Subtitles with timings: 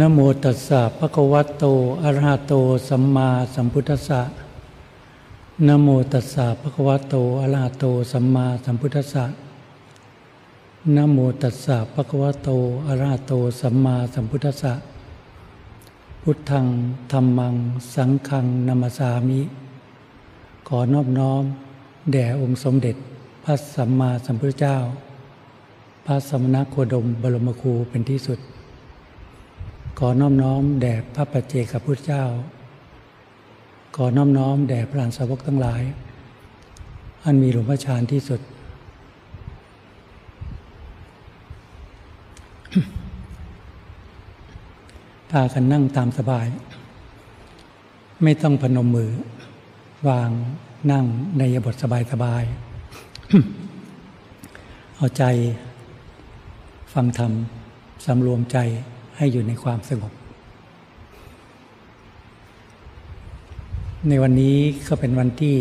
[0.00, 1.64] นโมตัสสะภะคะวะโต
[2.02, 2.54] อะระหะโต
[2.88, 4.20] สัมมาสัมพุทธัสสะ
[5.66, 9.24] นโมตัสสะภะคะวะโตอะระหะโต สัมมาสัมพุทธัสสะ
[10.96, 12.48] นโมตัสสะภะคะวะโต
[12.86, 14.72] อะระหะโต สัมมาสัมพุทธัสสะ
[16.22, 16.66] พุทธัง
[17.12, 17.54] ธรรมัง
[17.94, 19.40] สังฆังนามาสามิ
[20.68, 21.42] ขอนอบน้อม
[22.12, 22.96] แด่องค์สมเด็จ
[23.44, 24.76] พระสัมมาสัมพุทธเจ้า
[26.06, 28.40] พระสมณโคดมบรมครูเป็นที่สุด
[29.98, 32.24] ขอน้อมน้อมแด่พระปัจเจกพุทธเจ้า
[33.96, 35.82] ขอน้อมน้อมแด่พระอันสาวกทั้งหลาย
[37.24, 38.40] อันมีหลวงพ่อชานที่สุด
[45.30, 46.46] พากันนั่งตามสบาย
[48.22, 49.10] ไม่ต้องพนมมือ
[50.08, 50.30] วาง
[50.92, 51.04] นั่ง
[51.38, 52.44] ในยบทสบายสบาย
[54.96, 55.24] เอาใจ
[56.92, 57.32] ฟังธรรม
[58.04, 58.58] สำรวมใจ
[59.16, 60.12] ให้อยู่ในความสงบ
[64.08, 65.56] ในวันนี้ก็เป็นวันที่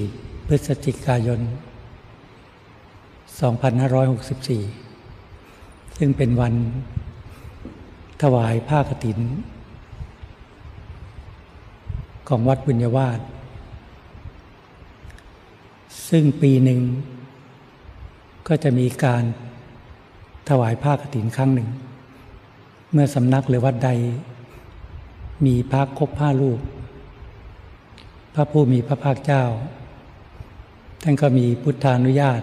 [0.00, 1.40] 14 พฤศจิกายน
[3.48, 6.54] 2564 ซึ่งเป็นวัน
[8.22, 9.18] ถวายผ้ากฐิน
[12.28, 13.20] ของวัดบุญยวาส
[16.08, 16.80] ซึ่งปีหนึ่ง
[18.48, 19.24] ก็จะมีการ
[20.50, 21.68] ถวายผ้ากฐินครั้งหนึ่ง
[22.92, 23.90] เมื่อสำนักหรือวัดใด
[25.46, 26.60] มีพระครบผ้ารูป
[28.34, 29.44] พระผู้มีพระภาคเจ้า
[31.02, 32.42] ท่านก็มีพุทธานุญาต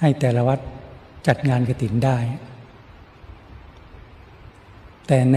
[0.00, 0.58] ให้แต่ละวัด
[1.26, 2.16] จัดงานกฐินได้
[5.06, 5.36] แต่ใน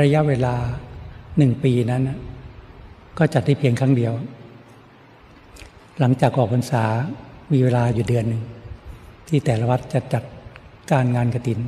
[0.00, 0.54] ระยะเวลา
[1.38, 2.02] หนึ่งปีนั้น
[3.18, 4.12] ก็จัดได้เพียงครั้งเดียว
[6.00, 6.84] หลังจากออกพรรษา
[7.52, 8.44] มีเวลาอยู่เดือนหนึ่ง
[9.28, 10.24] ที่แต่ละวัดจะจัด
[10.90, 11.60] การงานกระถิน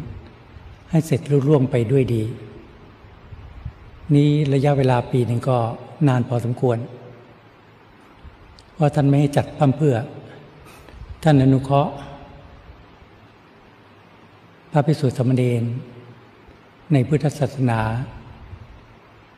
[0.90, 2.22] ให้เสร็จรุ่ร่วงไปด้วยดี
[4.14, 5.58] นี้ระยะเวลาปีหนึ่งก็
[6.08, 6.78] นานพอสมควร
[8.72, 9.96] เพราะท่านไม่ให้จัดพั่มเพื่อ
[11.22, 11.92] ท่านอนุเคราะห์
[14.72, 15.62] พระภิกษุสมณีน
[16.92, 17.80] ในพุทธศาสนา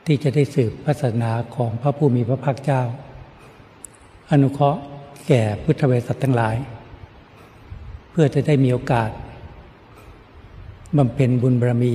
[0.06, 2.82] ที่จะได้สืบพระศาสนาของพระผู้มีพระภาคเจ้า
[4.30, 4.80] อนุเคราะห์
[5.28, 6.56] แก่พุทธเวสัตทั้งหลาย
[8.22, 9.10] พื่อจะได้มีโอกาส
[10.96, 11.94] บำเพ็ญบุญบารมี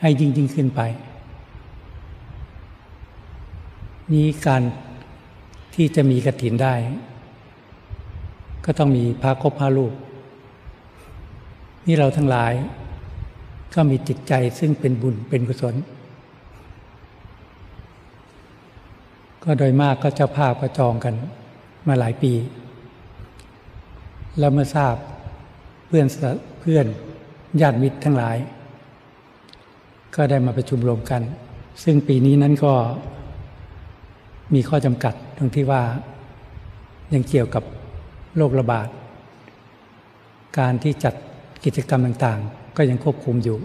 [0.00, 0.80] ให้ยิ่งยิ่งขึ้นไป
[4.12, 4.62] นี้การ
[5.74, 6.74] ที่จะมีกระถินได้
[8.64, 9.92] ก็ต้องมีพระครบพระรูป
[11.86, 12.52] นี่เราทั้งหลาย
[13.74, 15.74] ก็มีจิตใจซึ่งเป็นบุญเป็นกุศล
[19.42, 21.14] ก็โดยมากก็เจ้าภาพก็จองกัน
[21.86, 22.34] มาหลายปี
[24.38, 24.94] แล้วเมื่อทราบ
[25.86, 26.06] เพื่อน
[26.60, 26.86] เพื่อน
[27.60, 28.36] ญาติมิตรทั้งหลาย
[30.14, 31.22] ก็ได้มาประชุมรวมกัน
[31.84, 32.74] ซึ่งปีนี้นั้นก็
[34.54, 35.82] มีข้อจำกัดตรงที่ว่า
[37.14, 37.64] ยังเกี่ยวกับ
[38.36, 38.88] โรคระบาด
[40.58, 41.14] การที่จัด
[41.64, 43.58] กิจกรรมต่างๆ ก็ยังควบคุมอยู่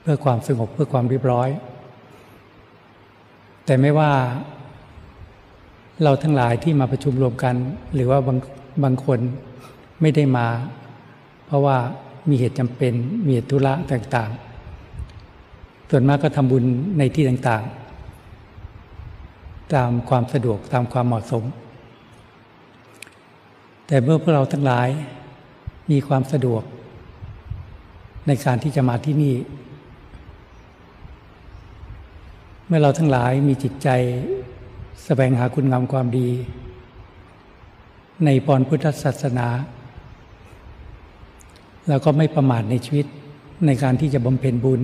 [0.00, 1.48] เพื่อความสงบเพื่อความเรียบร้อย
[3.64, 4.12] แต่ไม่ว่า
[6.02, 7.54] เราทั้งหลายที่มาประชุมรวมกัน
[7.94, 8.38] หรือว่าบาง
[8.84, 9.18] บางคน
[10.00, 10.46] ไม่ได้มา
[11.46, 11.78] เพราะว่า
[12.28, 12.92] มีเหตุจำเป็น
[13.24, 16.64] มีเหตุธุระต่างๆ ส่วนมากก็ทำบุญ
[16.98, 21.44] ในที่ต่างๆ ตามความสะดวกตามความเหมาะสม
[23.86, 24.88] แต่เมื่อพวกเราทั้งหลาย
[25.90, 26.62] มีความสะดวก
[28.26, 29.34] ในการที่จะมาที่นี่
[32.66, 33.88] เมื่อเราทั้งหลายมีจิตใจ
[35.04, 36.28] แสวงหาคุณงามความดี
[38.24, 39.48] ในปอนพุทธศาสนา
[41.88, 43.06] แล้วก็ไม่ประมาทในชีวิต
[43.66, 44.80] ในการที่จะบำเพ็ญบุญ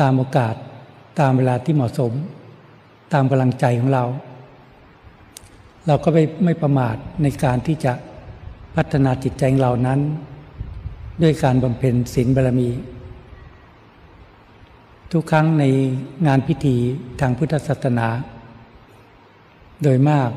[0.00, 0.54] ตามโอกาส
[1.20, 2.12] ตามเวลาที่เหมาะสม
[3.12, 4.04] ตามกำลังใจของเรา
[5.86, 7.92] เราก็ไม่ไม่ประมาทในการที่จะ
[8.76, 10.00] พัฒนาจิตใจของเรานั้น
[11.22, 12.68] ด้วยการบำเพ็ญศีลบารมี
[15.12, 15.64] ทุกครั้งใน
[16.26, 16.76] งานพิธี
[17.20, 18.08] ทางพุทธศาสนา
[19.82, 20.30] โดยมาก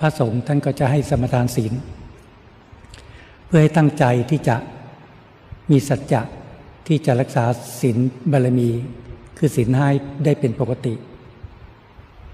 [0.00, 1.72] พระสงฆ์ท่านก็จะให้สมทานศีล
[3.46, 4.56] เพื่อให้ตั้งใจที่จะ
[5.70, 6.22] มีสัจจะ
[6.86, 7.44] ที่จะรักษา
[7.80, 7.96] ศีล
[8.32, 8.70] บารมี
[9.38, 9.88] คือศีลให้
[10.24, 10.94] ได้เป็นปกติ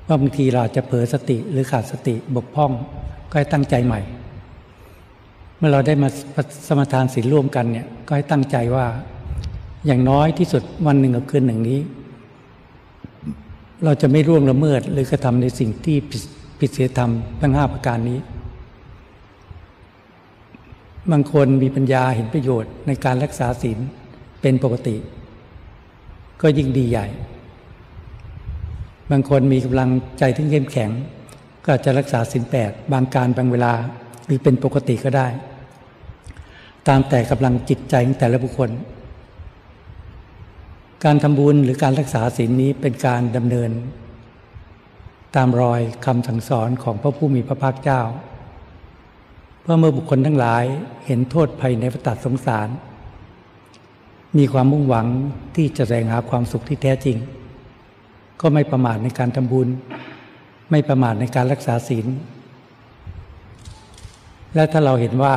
[0.06, 2.72] ว่าบางทีเราจะเผลอสติหรือขาดสติบกพร่อง
[3.30, 4.00] ก็ให้ตั้งใจใหม่
[5.56, 6.08] เมื่อเราได้มา
[6.66, 8.86] สมทานศีลร่วมกันเนี่ยก็ให้ตั้งใจว่า
[9.86, 11.80] อย่างน้อยที่สุดวันหนึ่งกับคืนหนึ่งนี้
[13.84, 16.22] เราจะไม่ร่วงละเมิดหรือกระทำในสิ่งที่ผิด
[16.60, 17.10] ผิดศีลธรรม
[17.40, 18.18] ทั้งห้าประการนี้
[21.10, 23.78] บางคนมีปัญญาเห็นประโยชน์ในการรักษาศีล
[24.40, 24.96] เป็นปกติ
[26.42, 27.06] ก็ยิ่งดีใหญ่
[29.10, 30.90] บางคนมีกำลังใจที่เข้มแข็ง
[31.66, 33.72] ก็จะรักษาศีลแปดบางการบางเวลา
[34.26, 35.28] หรือเป็นปกติก็ได้
[36.88, 38.70] ตามแต่กำลังจิตใจของแต่ละบุคคล
[41.04, 43.70] การทำบุญหรือการรักษาศีลนี้เป็นการดำเนิน
[45.36, 48.02] ตามรอยคำสั่งสอนของพระผู้มีพระภาคเจ้า
[49.62, 50.64] เพราะเมื่อบุคคลทั้งหลาย
[51.06, 52.68] เห็นโทษภัยในวัฏสงสาร
[54.38, 55.06] มีความมุ่งหวัง
[55.56, 57.16] ที่จะแสวงหาความสุขที่แท้จริง
[58.40, 59.68] ก็ไม่ประมาทในการทำบุญ
[60.70, 62.06] ไม่ประมาทในการรักษาศีล
[64.54, 65.34] และถ้าเราเห็นว่า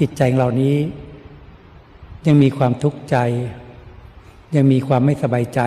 [0.00, 0.76] จิตใจเหล่านี้
[2.26, 3.16] ยังมีความทุกข์ใจ
[4.56, 5.60] ยังมีความไม่สบายใจ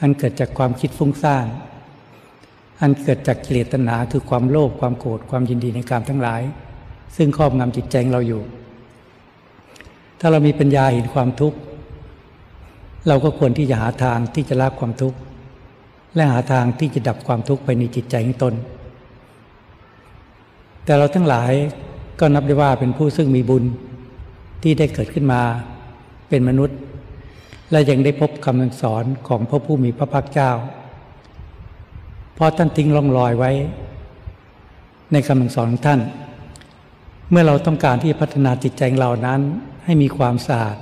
[0.00, 1.46] อันเกิดจากความคิดฟุ้งซ่าน
[2.80, 6.42] อันเกิดจากกิเลสตัณหาคือความโลภความโกรธความยินดีในการทั้งหลาย
[7.16, 8.42] ซึ่งครอบงำจิตใจงเราอยู่
[10.20, 11.58] ถ้าเรามีปัญญาเห็นความทุกข์
[13.08, 15.18] เราก็ควรที่จะหาทางที่จะละความทุกข์
[16.14, 18.54] และหาทางที่จะดับความทุกข์ไปในจิตใจของตน
[20.84, 21.52] แต่เราทั้งหลาย
[22.20, 23.64] ก็นับได้ว่าเป็นผู้ซึ่งมีบุญ
[24.62, 25.40] ที่ได้เกิดขึ้นมา
[26.28, 26.78] เป็นมนุษย์
[27.70, 30.50] และยังได้พบคำสอนของพระผู้มีพระภาคเจ้า
[32.36, 33.50] เพราะท่านทิ้งร่องรอยไว้
[35.12, 36.00] ในคำสอนของท่าน
[37.30, 39.40] เมื่อเราต้องการที่พัฒนาจิตใจของเรานั้น
[39.84, 40.76] ให้มีความสะอาด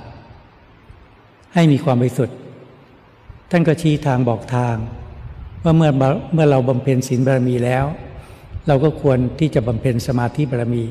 [1.53, 2.37] ให้มีความบริสุทธิ์
[3.51, 4.75] ท่านก็ชี้ทางบอกทาง
[5.63, 5.91] ว่าเมื่อ
[6.33, 7.85] เมื่อเราบำเพ็ญศีลบารมีแล้ว
[8.67, 10.83] เราก็ควรที่จะบำเพ็ญสมาธิบารมี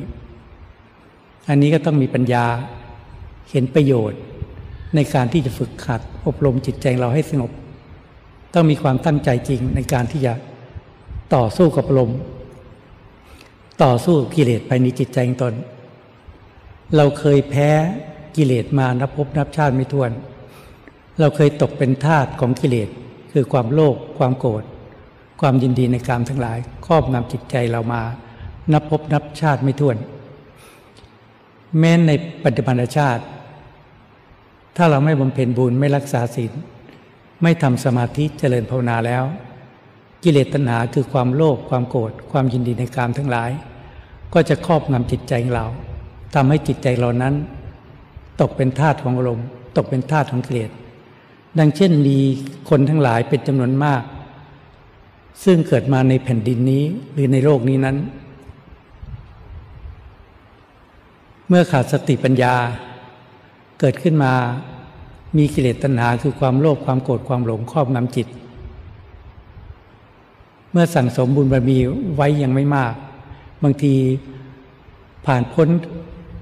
[1.48, 2.46] อันนี้ก็ต้องมีปัญญา
[3.50, 4.20] เห็นประโยชน์
[4.94, 7.50] ในการที่จะฝึกขัดอบรมจิตใจเราให้สงบ
[8.54, 10.32] ต้องมีความตั้งใจจริงในการที่จะ
[11.34, 12.10] ต่อสู้กับลม
[13.82, 15.54] ต่อสู้กิเลสภายในจิตใจของตน
[16.96, 17.70] เราเคยแพ้
[18.36, 20.10] กิเลสมานับพบนับชาติไม่ถ้วน
[21.20, 22.88] เราเคยตกเป็นทาสของกิเลส
[23.32, 24.62] คือความโลภความโกรธ
[25.40, 28.02] ความยินดีในกามทั้งหลายครอบงำจิตใจเรามา
[28.72, 29.96] นับพบนับชาติไม่ถ้วน
[31.78, 32.12] แม้ใน
[32.44, 33.22] ปัจจุบันชาติ
[34.76, 36.52] ถ้าเราไม่บำเพ็ญบุญไม่รักษาศีล
[37.42, 39.24] ไม่ทำสมาธิเจริญภาวนาแล้ว
[40.24, 43.50] กิเลสตัณหาคือความโลภความโกรธความยินดีในกามทั้งหลาย
[44.32, 45.66] ก็จะครอบงำจิตใจของเรา
[46.34, 47.34] ทำให้จิตใจเรานั้น
[48.40, 50.70] ตกเป็นทาสของอารมณ์ตกเป็นทาสของกิเลส
[51.58, 52.18] ดังเช่นมี
[52.68, 54.02] คนทั้งหลายเป็นจำนวนมาก
[55.44, 57.96] ซึ่งเกิดมาในแผ่นดินนี้หรือในโลกนี้นั้น
[61.48, 62.54] เมื่อขาดสติปัญญา
[63.80, 64.32] เกิดขึ้นมา
[65.36, 68.28] มีกิเลสตัณหาคือความโลภความโกรธความหลงครอบงำจิต
[70.76, 71.78] เมื่อสั่งสมบุญบารมี
[72.16, 72.94] ไว้ยังไม่มาก
[73.62, 73.94] บางที
[75.26, 75.68] ผ่านพ้น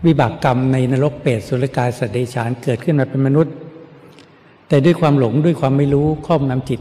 [0.06, 3.54] วิบากกรรมในนรกเปรตสุรกายสัตว์เดชานเกิดขึ้นมาเป็นมนุษย์
[4.68, 6.80] แต่ด้วยความหลงด้วยความไม่รู้ครอบงำจิต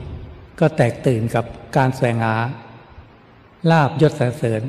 [0.59, 1.45] ก็แตกตื่นกับ
[1.77, 2.36] การแสวงหา
[3.71, 4.62] ลาบยศสรรเสริญ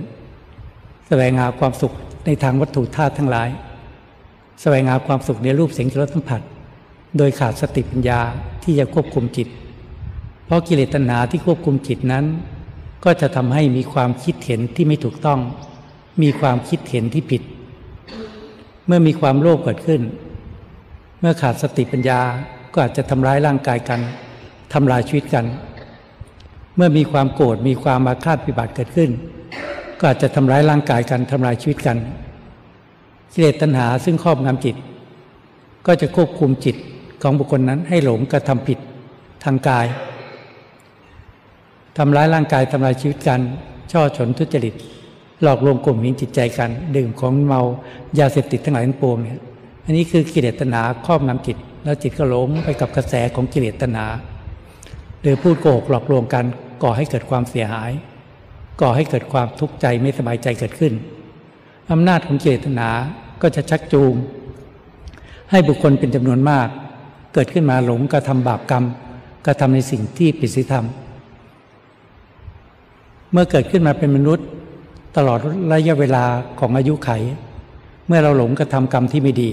[1.09, 1.93] แสวงหาความสุข
[2.27, 3.49] ในทางวัตถุธาตุทั้งหลาย
[4.63, 6.41] แสวงหาความสุขในรูปเสียงรสสัมผัส
[7.17, 8.21] โดยขาดสติปัญญา
[8.63, 9.49] ที่จะควบคุมจิต
[10.47, 12.25] เพราะกิเลสตัณหาที่ควบคุมจิตนั้น
[13.05, 15.41] ก็จะทำให้มีความคิดเห็นที่ไม่ถูกต้อง
[16.23, 17.43] มีความคิดเห็นที่ผิด
[18.87, 20.03] เมื่อมีความโลภเกิดขึ้น
[21.21, 22.21] เมื่อขาดสติปัญญา
[22.73, 24.01] ก็อาจจะทำร้ายร่างกายกัน
[24.73, 25.45] ทำลายชีวิตกัน
[26.77, 29.11] เมื่อมีความโกรธมีความมาคาดปิบัติเกิดขึ้น
[29.99, 31.99] ก็อาจจะทำร้ายร่างกายกันทำลายชีวิตกัน
[33.33, 34.77] กิเลสตัณหาซึ่งครอบงำจิต
[35.87, 36.77] ก็จะควบคุมจิต
[37.23, 38.79] ของบุคคลนั้นให้หลงกระทำผิด
[39.45, 39.87] ทางกาย
[41.99, 43.41] ทำร้ายร่างกายทำลายชีวิตกัน
[43.93, 44.75] ช่อฉนทุจริต
[45.43, 47.63] หลอกลวงกลุ่มหินจิตใจกัน ดื่มของเมา
[48.19, 49.39] ยาเสพติดทั้งหลายทั้งปวงเนี่ย
[49.85, 54.07] อันนี้คือกิเลสตนาครอบงำจิต แล้วจิตก็หลงไปกับกระแสของกิเลสตนา
[55.21, 56.45] หรือพูดโกหกหลอกลวงกัน
[56.83, 57.91] ก่อให้เกิดความเสียหาย
[58.81, 60.93] ก่อให้เกิดความทุกข์ใจไม่สบายใจเกิดขึ้น
[61.93, 62.91] อำนาจของกิเลสตนา
[63.43, 64.15] ก็จะชักจูง
[65.51, 66.69] ให้บุคคลเป็นจำนวนมาก
[67.35, 68.85] เกิดขึ้นมาหลงกระทำบาปกรรม
[69.47, 70.87] กระทำในสิ่งที่ผิดศีลธรรม
[73.33, 74.47] เมื่อเกิดขึ้นมาเป็นมนุษย์
[75.17, 75.39] ตลอด
[75.73, 76.25] ระยะเวลา
[76.61, 77.11] ของอายุไข
[78.07, 79.51] เมื่อเราหลงกระทำกรรมที่ไม่ดี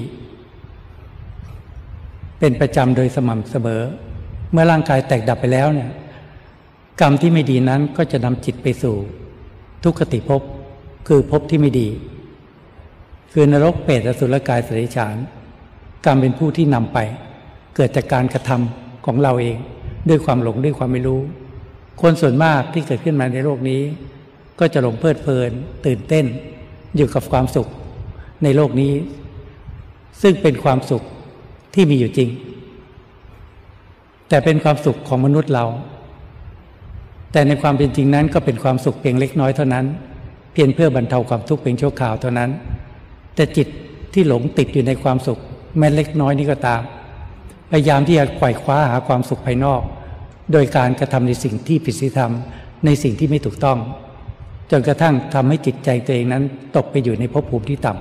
[2.39, 3.81] เป็นประจำโดยสม่ำเสมอ
[4.51, 5.89] เมื่อร่างกายแตกดับไปแล้วเนี่ย
[7.01, 8.95] กรรมที่ไม่ดีนั้นก็จะนำจิตไปสู่
[9.83, 10.41] ทุกขติภพ
[11.07, 11.87] คือภพที่ไม่ดี
[13.33, 15.15] คือนรกเปรตอสุรกายสริฉาน
[16.05, 16.97] กรรมเป็นผู้ที่นำไป
[17.75, 19.57] เกิดจากการกระทำของเราเอง
[20.09, 21.21] ด้วยความหลงด้วยความไม่รู้
[22.01, 23.81] คนส่วนมากที่เกิดขึ้นมาในโลกนี้
[24.59, 25.51] ก็จะหลงเพลิดเพลิน
[25.85, 26.25] ตื่นเต้น
[26.95, 27.67] อยู่กับความสุข
[28.43, 28.93] ในโลกนี้
[30.21, 31.03] ซึ่งเป็นความสุข
[31.73, 32.29] ที่มีอยู่จริง
[34.29, 35.65] แต่เป็นความสุขของมนุษย์เรา
[37.31, 39.85] แต่ในความเป็นจริงนั้นก็เป็นความสุขเพียงเล็กน้อยเท่านั้น
[40.53, 42.49] เพียงเพื่อบรรเทาความทุกข์เพียงชั่วคราวเท่านั้น
[43.35, 43.67] แต่จิต
[44.13, 45.39] ที่หลงติดอยู่ในความสุข
[45.77, 46.81] แม้เล็กน้อยนี้ก็ตาม
[47.71, 49.81] พยายามที่จะไขว่คว้าหาความสุขภายนอก
[50.51, 52.31] โดยการกระทำในสิ่งที่ผิดศีลธรรม
[52.85, 53.77] ในสิ่งที่ไม่ถูกต้อง
[54.71, 56.43] จนกระทั่งทำให้จิตใจตัวเองนั้น
[56.75, 57.93] ตกไปอยู่ในภพภูมิที่ต่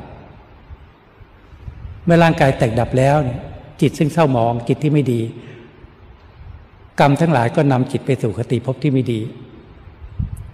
[1.19, 3.39] ำเมื่อร่างกายแตกดับแล้วเนี่ย
[3.81, 5.21] จิตซึ่งเศร้าหมองจิตที่ไม่ดี
[7.01, 9.21] กรรมทั้งหลายก็นำจิตไปสู่คติภพที่ไม่ดี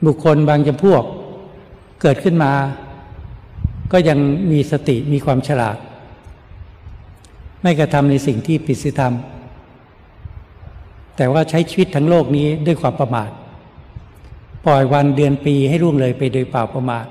[0.05, 1.05] บุคคลบางจำพวก
[2.03, 2.53] เกิดขึ้นมา
[3.93, 4.19] ก็ยัง
[4.51, 5.77] มีสติมีความฉลาด
[7.63, 9.15] ไม่กระทำในสิ่งที่ผิดศีลธรรม
[11.17, 13.31] แต่ว่าใช้ชีวิตทั้งโลกนี้ด้วยความประมาท
[14.67, 17.07] ปล่อยวันเดือนปีให้ร่วงเลยไปโดยเปล่าประมาท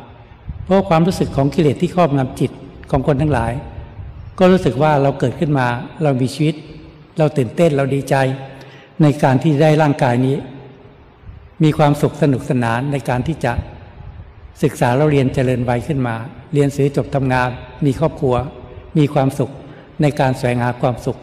[0.64, 2.52] เพราะความรู้สึกของกิเลสที่ครอบงำจิต
[2.92, 3.52] ของคนทั้งหลาย
[4.40, 5.68] ก็รู้สึกว่าเราเกิดขึ้นมา
[6.04, 6.56] เรามีชีวิต
[7.18, 8.16] เราตื่นเต้นเราดีใจ
[9.02, 10.38] ในการที่ได้ร่างกายนี้
[11.64, 13.54] มีความสุขสนุกสนานในการที่จะ
[14.64, 16.16] ศึกษาเราเรียนเจริญวัยขึ้นมา
[16.54, 17.50] เรียนสือจบทำงาน
[17.86, 18.36] มีครอบครัว
[18.98, 19.52] มีความสุข
[20.02, 21.18] ในการแสวงหาความสุข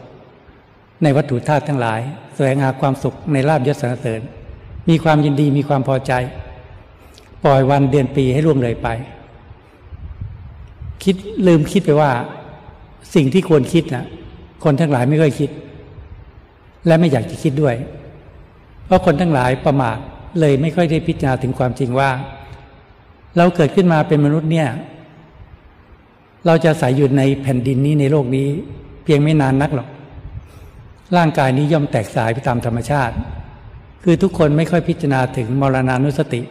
[1.03, 2.01] ในวัตถุธาตุทั้งหลาย
[2.35, 4.21] แสวงหาความสุขในลาบยศสรรเสริญ
[4.89, 6.13] มีความยินดีมีความพอใจ
[7.45, 8.89] ปล่อยวันเดือนปีให้ล่วงเลยไป
[11.05, 11.17] คิด
[11.47, 12.11] ลืมคิดไปว่า
[13.15, 14.05] สิ่งที่ควรคิดนะ
[14.65, 15.51] คนทั้งหลายไม่ค่อยคิด
[16.87, 17.75] และไม่อยากจะคิดด้วย
[18.87, 19.99] เพราะคนทั้งหลายประมาท
[20.41, 22.11] เลยไม่ค่อยได้พิจารณาถึงความจริงว่า
[23.37, 24.69] เราเกิดขึ้นมาเป็นมนุษย์เนี่ย
[26.47, 28.47] เราจะใส่อยู่ในแผ่นดินนี้ในโลกนี้
[29.05, 29.89] เพียงไม่นานนักหรอก
[31.17, 33.15] ร่างกายนี้ย่อมแตกสายไปตามธรรมชาติ
[34.05, 36.43] คือทุกคนไม่ค่อยพิจารณาถึงมรณานุสติ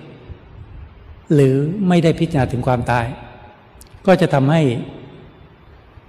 [1.34, 1.56] หรือ
[1.88, 3.06] ไม่ได้พิจารณาถึงความตาย
[4.06, 4.62] ก็จะทำให้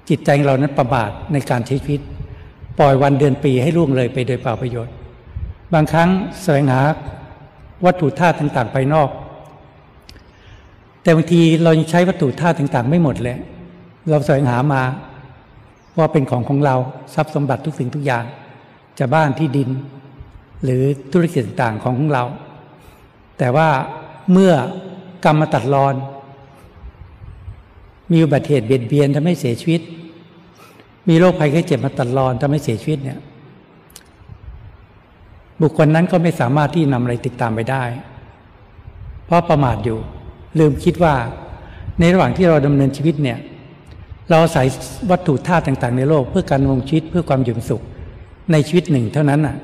[0.09, 2.03] จิตใจเรานั้นประบาทในการใช้ชีวิต
[2.79, 4.95] ปล่อยวันเดือนปีให้ล่วงเลยไปโดยเปล่าประโยชน์
[5.75, 6.11] บางครั้ง
[6.43, 6.81] แสวงหา
[7.85, 9.11] วัตถุธาตุต่างๆไปนอก
[11.03, 13.39] แต่บางทีเรายังใช้วัตถุธาตุต่างๆ ไม่หมดเลย
[14.11, 14.83] เราแสวงหามา
[15.99, 16.77] ว่าเป็นของของเรา
[17.15, 18.25] ทรัพย์สมบัติทุกสิ่งทุกอย่าง
[18.99, 19.71] จะบ้านที่ดิน
[20.65, 20.83] หรือ
[21.13, 22.25] ธุรกิจต่างๆของเรา
[23.39, 23.69] แต่ว่า
[24.33, 24.53] เมื่อ
[25.25, 25.95] กรรมตัดรอน
[28.13, 29.83] มีอุบัติเหตุเบียดเบียนทำให้เสียชีวิต
[31.09, 33.19] มีโรคภัยไข้เจ็บมาตัดรอนทำให้เสียชีวิตเนี่ย
[35.61, 37.83] บุคคลนั้นก็ไม่สามารถที่นำอะไรติดตามไปได้
[39.27, 39.99] เพราะประมาทอยู่
[40.59, 41.15] ลืมคิดว่า
[41.99, 43.39] ในระหว่างที่เราดำเนินชีวิตเนี่ย
[44.31, 44.63] เราใส่
[45.11, 47.83] วัตถุธาตุต่าง ๆ ในโลกเพื่อการวงชีวิตเพื่อความอยู่สุข
[48.53, 49.57] ในชีวิตหนึ่งเท่านั้นอะ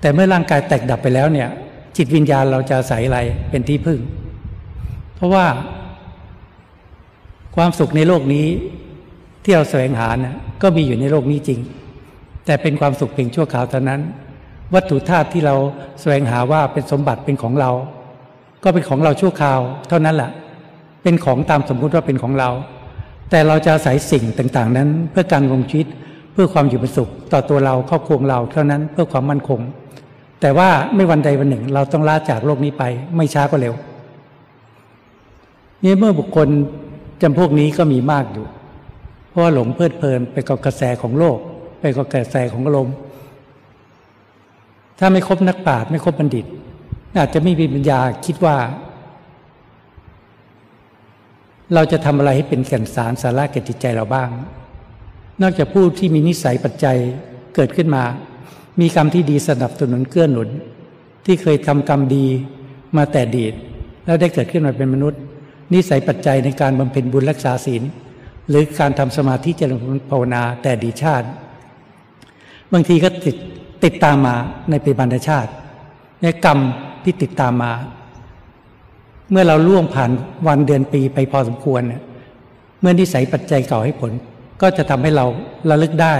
[0.00, 1.48] แต่เมื่อร่างกายแตกดับไปแล้วเนี่ย
[1.96, 3.18] จิตวิญญาณเราจะใส่อะไร
[3.50, 4.00] เป็นที่พึ่ง
[5.16, 5.46] เพราะว่า
[7.56, 8.46] ความสุขในโลกนี้
[9.44, 11.60] ที่เราแสวงหานะก็มีอยู่ในโลกนี้จริง
[12.46, 14.00] แต่เป็นความสุขเพียงชั่วคราวเท่านั้น
[14.74, 15.54] วัตถุธาตุที่เรา
[16.00, 17.70] แสวงหาว่าเป็นสมบัติเป็นของเรา
[18.64, 20.30] ก็เป็นของเราชั่วคราว เท่านั้นแหละ
[21.02, 22.50] เป็นของตามสมมุติว่าเป็นของเรา
[23.30, 25.88] แต่เราจะอาศัยสิ่งต่างๆ นั้น เพื่อการลงชีวิต
[26.38, 29.60] พื่อความอยู่เป็นสุข ต่อตัวเราครอบครัวเราเท่านั้นเพื่อความมั่นคง
[30.40, 32.84] แต่ว่าไม่วันใดวันหนึ่ง เราต้องลาจากโลกนี้ไป
[33.16, 33.74] ไม่ช้าก็เร็ว
[35.82, 36.48] นี่เมื่อบุคคล
[37.22, 38.46] จำพวกนี้ก็มีมากอยู่
[39.28, 41.38] เพราะว่าหลงเพลิดเพลินไปกับกระแสของโลก
[41.80, 42.94] ไปกับกระแสของอารมณ์
[44.98, 46.46] ถ้าไม่คบนักปราชญ์ไม่คบบัณฑิต
[47.18, 48.56] อาจจะไม่มีปัญญาคิดว่า
[51.74, 54.28] เราจะทำอะไรให้เป็นแก่นสารสาระแก่จิตใจเราบ้าง
[55.42, 56.98] นอกจากผู้ที่มีนิสัยปัจจัย
[57.54, 58.04] เกิดขึ้นมา
[58.80, 60.48] มีกรรมที่ดีสนับสนุนเกื้อหนุน
[61.26, 62.26] ที่เคยทำกรรมดี
[62.96, 63.54] มาแต่ดีด
[64.04, 65.20] แล้วได้เกิดขึ้นมาเป็นมนุษย์
[65.74, 67.82] นิสัยปัจจัยในการบำเพ็ญบุญรักษาศีล
[68.48, 71.26] หรือการทำสมาธิเจริญภาวนาแต่ดีชาติ
[72.72, 73.36] บางทีก็ติด
[73.84, 74.34] ติดตามมา
[74.70, 75.50] ในปีบันชาติ
[76.22, 76.58] ในกรรม
[77.04, 77.72] ที่ติดตามมา
[79.30, 80.10] เมื่อเราล่วงผ่าน
[80.46, 82.02] วันเดือนปีไปพอสมควรเนี่ย
[82.80, 84.12] เมื่อนิสัยปัจจัยเก่าให้ผล
[84.62, 85.26] ก็จะทำให้เรา
[85.70, 86.14] ระลึกได้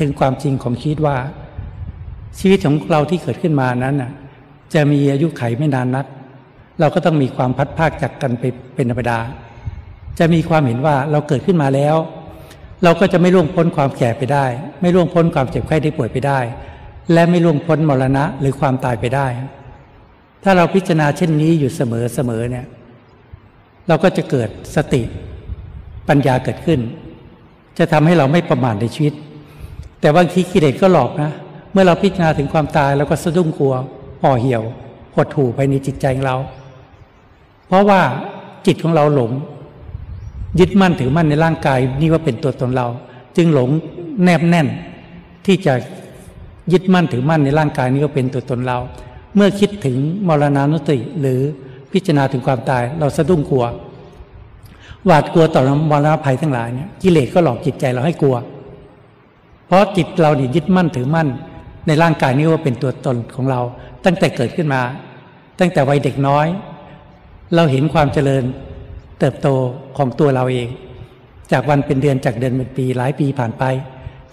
[0.00, 1.16] ถึงความจริงของชีวิตว่า
[2.38, 4.12] ชีวิตของเราที่เกิดขึ้นมานั้นน่ะ
[4.74, 6.06] จะมีอายุไขไม่นานนัก
[6.80, 9.18] เราก็ต้องมีความพัดภาคจากกันไปเป็นธรรมดา
[10.18, 11.96] จะมีความเห็นว่าเราเกิดขึ้นมาแล้ว
[12.84, 14.46] เราก็จะไม่ล่วงพ้นความแก่ไปได้
[14.80, 16.40] ไม่ล่วงพ้นความเจ็บไข้ได้ป่วยไปได้
[17.12, 19.26] และไม่ล่วงพ้นมรณะหรือความตายไปได้
[20.42, 22.66] ถ้าเราพิจารณาเช่นนี้อยู่เสมอเสมอเนี่ย
[23.88, 25.02] เราก็จะเกิดสติ
[26.08, 26.80] ปัญญาเกิดขึ้น
[27.78, 29.14] จะทำให้เราไม่ประมาทในชีวิต
[30.00, 31.32] แต่บางทีกิเลสก็หลอกนะ
[31.72, 33.74] เมื่อเราพิจารณาถึงความตายเราก็สะดุ้งกลัว
[34.22, 34.62] ห่อเหี่ยว
[35.14, 36.36] หดหู่ไปในจิตใจของเรา
[37.66, 38.00] เพราะว่า
[38.66, 39.32] จิตของเราหลง
[40.60, 42.88] ยึดมั่นถือมั่นในร่างกายนี่ว่าเป็นตัวตนเรา
[43.36, 43.70] จึงหลง
[44.24, 44.68] แนบแน่น
[45.46, 45.74] ที่จะ
[46.72, 48.78] ยึดมั่นถือมั่นในร่างกายนี้ก็เป็นตัวตนเรา
[49.34, 49.96] เมื่อคิดถึง
[50.28, 51.40] มรณานุติหรือ
[51.92, 53.64] พิจารณาถึงความตายเราสะดุ้งกลัว
[55.06, 58.36] หวาดกลัวต่อมรณะภัยทั้งหลายเนี่ยกิเลสก็หลอกจิตใจเราให้กลัว
[59.66, 61.28] เพราะจิตเราเนี่ยยึดมั่นถือมั่น
[61.86, 63.60] ในร่างกายนี้ว่าเป็นตัวตนของเรา
[64.04, 64.82] ตั้งแต่เกิดขึ้นมา
[65.60, 66.46] ตั้งแต่วัยเด็กน้อย
[67.54, 68.44] เราเห็นความเจริญ
[69.18, 69.48] เติบโต
[69.96, 70.68] ของตัวเราเอง
[71.52, 73.64] จากวันเป็นเดือนจากเดือนเป็นปีหลายปีผ่านไป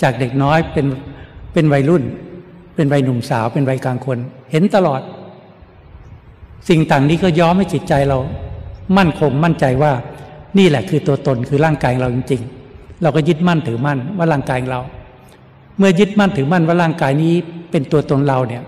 [0.02, 0.86] จากเด็กน้อยเป็น
[1.54, 2.04] เป็นวัยรุ่น
[2.76, 4.18] เป็นวัยหนุ่มสาว เป็นวัยกลางคน
[4.52, 5.02] เห็นตลอด
[6.70, 8.20] สิ่งต่างนี้ก็ย้อมให้จิตใจเรา
[8.98, 9.94] มั่นคงมั่นใจว่า
[10.58, 14.82] นี่แหละคือตัวตนคือร่างกายเราจริงๆ เราก็ยึดมั่นถือมั่นว่าร่างกายเรา
[15.78, 17.34] เมื่อยึดมั่นถือมั่นว่าร่างกายนี้
[17.72, 18.64] เป็นตัวตนเราเนี่ย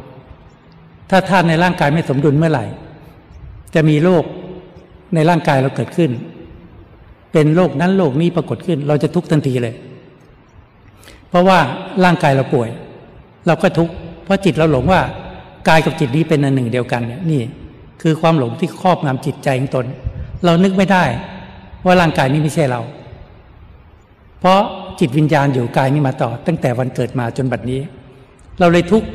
[1.10, 2.66] ถ้าธาตุในร่างกายไม่สมดุลเมื่อไหร่
[3.76, 4.24] จะมีโรค
[5.16, 6.12] ในร่างกายเราเกิดขึ้น
[7.32, 9.76] เป็นโรคนั้นโรคนี้ปรากฏขึ้น เราจะทุกข์ทันทีเลย
[11.30, 11.60] เพราะว่า
[12.04, 12.70] ร่างกายเราป่วย
[13.48, 15.02] เราก็ทุกข์เพราะจิตเราหลงว่า
[15.70, 17.42] กายกับจิตนี้เป็นอันหนึ่งเดียวกันเนี่ยนี่
[18.02, 19.86] คือความหลงที่ครอบงำจิตใจของตน
[20.46, 21.04] เรานึกไม่ได้
[21.86, 22.82] ว่าร่างกายนี้ไม่ใช่เรา
[24.40, 24.62] เพราะ
[25.00, 27.80] จิตวิญญาณอยู่กายนี้มาต่อ ตั้งแต่วันเกิดมาจนบัดนี้
[28.60, 29.08] เราเลยทุกข์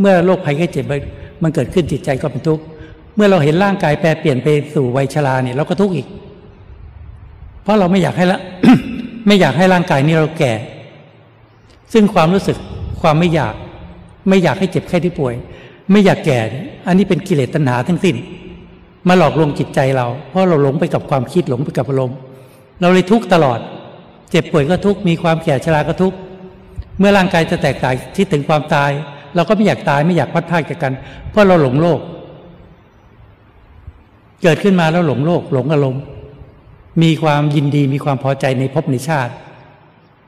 [0.00, 0.84] เมื่อโรคภัยไข้เจ็บ
[1.42, 2.62] มันเกิดขึ้นจิตใจก็เป็นทุกข์
[3.16, 6.06] เมื่อเราเห็นร่างกายแปรเปลี่ยนไปสู่วัยชราเนี่ยเราก็ทุกข์อีก
[7.62, 8.40] เพราะเราไม่อยากให้ละ
[9.26, 10.52] ไม่อยากให้ร่างกายนี้เราแก่
[11.92, 12.56] ซึ่งความรู้สึก
[13.00, 13.54] ความไม่อยาก
[14.28, 15.34] ไม่อยากให้เจ็บแค่ที่ป่วย
[15.90, 16.38] ไม่อยากแก่
[16.86, 18.16] อันนี้เป็นกิเลสตัณหาทั้งสิ้น
[19.08, 22.18] มาหลอกลวงจิตใจเรา เพราะเราหลงไปกับความคิดหลงไปกับอารมณ์
[22.80, 23.58] เราเลยทุกข์ตลอด
[24.30, 26.16] เจ็บป่วยก็ทุกข์มีความแก่ชราก็ทุกข์
[26.98, 28.90] เมื่อร่างกายจะแตกตายคิดถึงความตาย
[29.34, 30.92] เราก็ไม่อยากตายไม่อยากพัดพากจากกัน
[31.30, 32.00] เพราะเราหลงโลก
[34.42, 36.02] เกิดขึ้นมาแล้วหลงโลก หลงอารมณ์
[37.02, 39.32] มีความยินดีมีความพอใจในภพในชาติ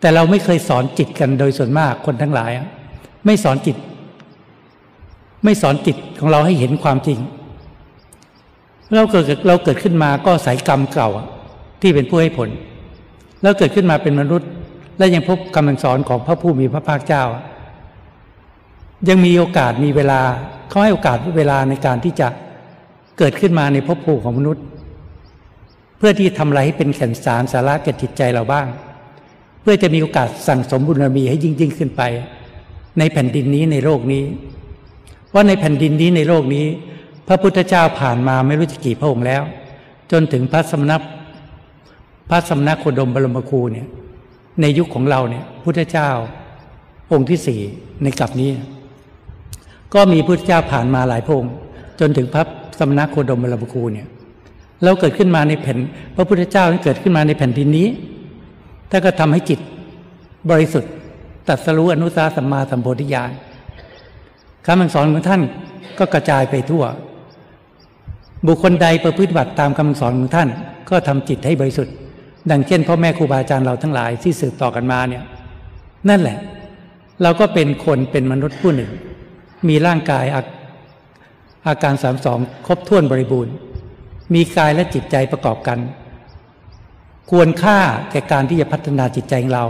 [0.00, 2.50] แต่เราไม่เคยสอนจิตกันโดยส่วนมากคนทั้งหลาย
[3.26, 3.76] ไม่สอนจิต
[5.44, 7.18] ไม่สอนจิตของเราให้เห็นความจริง
[8.94, 11.10] เราเกิดเราเกิดขึ้นมาก็สายกรรมเก่า
[11.82, 12.48] ที่เป็นผู้ให้ผล
[13.42, 14.50] แล้วเกิดขึ้นมาเป็นมนุษย์
[14.98, 17.24] และยังพบคำสอนของพระผู้มีพระภาคเจ้า
[19.08, 20.20] ยังมีโอกาสมีเวลา
[20.68, 22.28] เขาให้โอกาสเวลาในการที่จะ
[23.18, 24.64] เกิดขึ้นมาในภพภูมิของมนุษย์
[25.98, 28.66] เพื่อที่ทำอะไรให้เป็นแก่นสารสาระแก่จิตใจเราบ้าง
[29.62, 32.02] เพื่อจะมีโอกาสสั่งสมบุญบารมีให้ยิ่งยิ่งขึ้นไป
[32.98, 34.24] ในแผ่นดินนี้ในโลกนี้
[35.34, 36.66] ว่าในแผ่นดินนี้ในโลกนี้
[37.28, 39.42] พระพุทธเจ้าผ่านมาไม่รู้จะกี่พระองค์แล้ว
[40.12, 40.92] จนถึงพระสมณ
[42.30, 43.88] พระสมณโคดมบรมครูเนี่ย
[44.60, 46.08] ในยุคของเราเนี่ย พุทธเจ้า
[47.12, 47.60] องค์ที่สี่
[48.02, 48.50] ในกลับนี้
[49.94, 51.54] ก็มีพุทธเจ้าผ่านมาหลายพระองค์
[52.00, 52.42] จนถึงพระ
[52.78, 54.06] สมณโคดมบรมครูเนี่ย
[54.84, 55.78] เราเกิดขึ้นมาในแผ่น
[56.16, 57.88] พระพุทธเจ้านั้นเกิดขึ้นมาในแผ่นดินนี้
[58.90, 59.60] ถ้าก็ทำให้จิต
[60.50, 60.92] บริสุทธิ์
[61.48, 63.30] ตัดสรู้อนุสาสัมมาสัมโพธิญาณ
[64.66, 65.42] คำสอนของท่าน
[65.98, 66.84] ก็กระจายไปทั่ว
[68.46, 70.48] บุคคลใดประพฤติบัติตามคำสอนของท่าน
[70.90, 71.94] ก็ทำจิตให้บริสุทธิ์
[72.50, 75.24] ดังเช่นพ่อแม่ครูบาอาจารย์เราทั้งหลายที่สืบต่อกันมาเนี่ย
[76.08, 76.38] นั่นแหละ
[77.22, 78.90] เราก็เป็นคนเป็นมนุษย์ผู้หนึ่ง
[79.68, 80.24] มีร่างกาย
[81.66, 83.54] อาการสามสองครบถ้วนบริบูรณ์
[84.34, 85.78] มีกายและจิตใจประกอบกัน
[87.30, 87.78] ควรค่า
[88.10, 89.66] แก่การที่จะพัฒนาจิตใจของเรา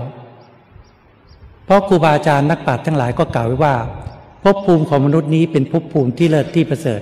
[1.65, 3.75] เพราะครูบาอาจารย์นักปราชญ์ทั้งหลายก็กล่าวไว้ว่า
[4.43, 7.01] ภพภูมิของมนุษย์นี้เป็นภพภูมิที่เลิศที่ประเสริฐ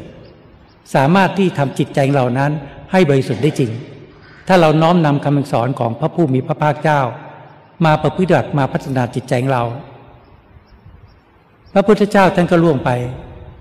[0.95, 2.51] สามารถที่ทำจิตใจเรานั้น
[2.93, 3.71] ให้บริสุทธิ์ได้จริง
[4.49, 7.01] ถ้าเราน้อมนำคำสอนของพระผู้มีพระภาคเจ้า
[7.85, 9.65] มาประพฤติมาพัฒนาจิตใจของเรา
[11.73, 12.91] พระพุทธเจ้าท่านก็ล่วงไป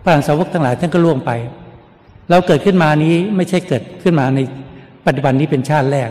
[0.03, 1.31] พระสาวกทั้งหลายท่านก็ล่วงไป
[2.29, 4.39] เราเกิดขึ้นมานี้ไม่ใช่เกิดขึ้นมาใน
[5.05, 6.09] ปัจจุบันนี้เป็นชาติแรก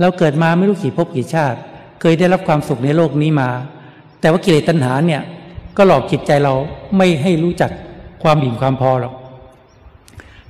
[0.00, 1.58] เราเกิดมาไม่รู้กี่ภพกี่ชาติ
[2.00, 3.48] เคยได้รับความสุขในโลกนี้มา
[4.20, 5.22] แต่ว่ากิเลสตัณหาเนี่ย
[5.76, 6.54] ก็หลอกจิตใจเรา
[6.96, 7.70] ไม่ให้รู้จัก
[8.22, 9.14] ความบิ่มความพอหรอก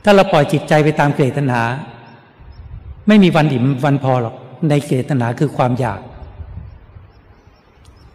[0.09, 1.63] ถ้าเราปล่อยจิตใจไปตามเกลตัณหา
[3.09, 4.35] ไม่มีวันดิ่มวันพอหรอก
[4.71, 6.01] ในเกลตัณหาคือความอยาก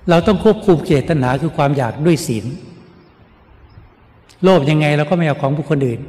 [0.10, 2.46] เราต้องควบคุมเกลตัณหาคือความอยากด้วยศีล
[4.44, 6.00] โลภยังไงเราก็ไม่เอาของบุคคลอื่น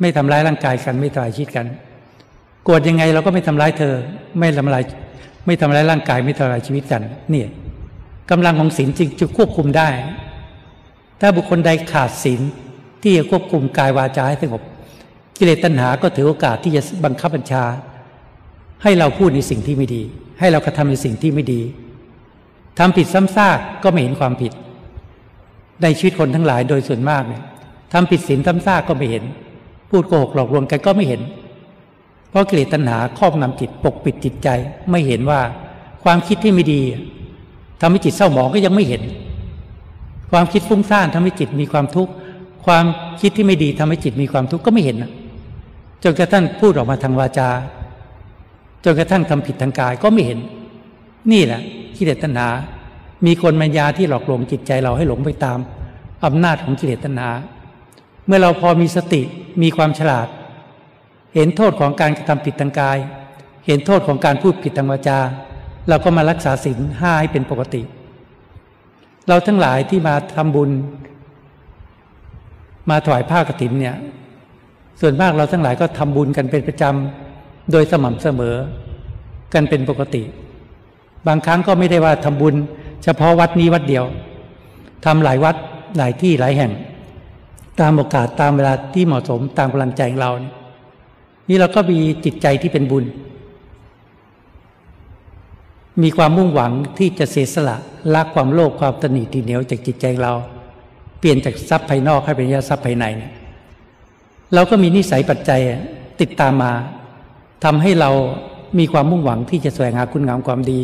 [0.00, 1.66] ไม่ทำร้ายร่างกายกันไม่ทำลายชีวิตกัน
[2.64, 3.94] โกรธยังไงเราก็ไม่ทำร้ายเธอ
[4.38, 4.82] ไม่ทำลาย
[5.46, 7.02] ไม่ทำร้ายร่างกายไม่ทำลายชีวิตกัน
[7.34, 7.44] นี่
[8.30, 9.88] กำลังของศีลจึงจะควบคุมได้
[11.20, 12.40] ถ้าบุคคลใดขาดศีล
[13.02, 14.62] ที่จะควบคุมกายวาจาให้สงบ
[15.38, 17.64] กิเลสตัณหาก็ถือโอกาสที่จะบังคับบัญชา
[18.82, 20.02] ให้เราพูดในสิ่งที่ไม่ดี
[20.40, 21.60] ให้เรากระทำในสิ่งที่ไม่ดี
[22.78, 24.52] ทำผิดซ้ำซากก็ไม่เห็นความผิด
[25.82, 27.42] ในชีวิตคนทั้งหลายโดยส่วนมากเนี่ย
[27.92, 29.24] ทำผิดศีลทำซากก็ไม่เห็น
[29.90, 31.20] พูดโกหกหลอกลวงกันก็ไม่เห็น
[32.30, 34.48] เพราะกิเลสตัณหาครอบงำจิตปกปิดจิตใจ
[34.90, 35.40] ไม่เห็นว่า
[36.04, 36.82] ความคิดที่ไม่ดี
[37.80, 39.02] ทำให้จิตเศร้าหมองก็ยังไม่เห็น
[40.30, 42.12] ความคิดฟุ้งซ่านทำให้จิตมีความทุกข์
[42.66, 42.84] ความ
[43.20, 45.12] คิดที่ไม่ดีทำให้จิตมีความทุกข์ก็ไม่เห็นนะ
[46.02, 47.48] จนกระทั่งพูดออกมาทางวาจา
[48.84, 50.38] จนกระทั่งทำผิดทางกายก็ไม่เห็น
[51.32, 51.60] นี่แหละ
[51.96, 52.48] กิเลสตัณหา
[53.26, 55.58] มีคนมัญญาที่หลอกลวงจิตใจเราให้หลงไปตาม
[56.24, 57.30] อำนาจของกิเลสตัณหา
[58.26, 59.22] เมื่อเราพอมีสติ
[59.62, 60.28] มีความฉลาด
[61.34, 62.98] เห็นโทษของการกระทำผิดทางกาย
[63.66, 65.18] เห็นโทษของการพูดผิดทางวาจา
[65.88, 67.82] เราก็มารักษาศีลห้าให้เป็นปกติ
[69.28, 70.70] เราทั้งหลายที่มาทำบุญ
[72.90, 73.96] มาถวายผ้ากรถินเนี่ย
[75.00, 78.56] ส่วนมากเราทั้งหลายก็ทำบุญกันเป็นประจำโดยสม่ำเสมอ
[79.54, 80.22] กันเป็นปกติ
[81.26, 82.54] บางครั้งก็ไม่ได้ว่าทำบุญ
[83.04, 84.04] เฉพาะวัดนี้วัดเดียว
[85.04, 85.56] ทำหลายวัด
[85.96, 86.72] หลายที่หลายแห่ง
[87.80, 90.32] ตามโอกาสตามเวลาที่เหมาะสมตามกำลังใจของเรา
[91.48, 93.04] นี่เราก็มีจิตใจที่เป็นบุญ
[96.02, 97.76] มีความมุ่งหวังที่จะเสียสละ
[98.14, 100.32] ละความโลภความตนีที่เหนียวจากจิตใจเรา
[101.18, 103.32] เปลี่ยนจากทรัพย์ภายนอกให้เป็นทรัพย์ภายในเนี่ย
[104.54, 105.60] เราก็มีนิสัยปัจจัย
[106.20, 106.72] ติดตามมา
[107.64, 108.10] ทำให้เรา
[108.78, 110.80] มีความมุ่งหวังที่จะแสวงหาคุณงามความดี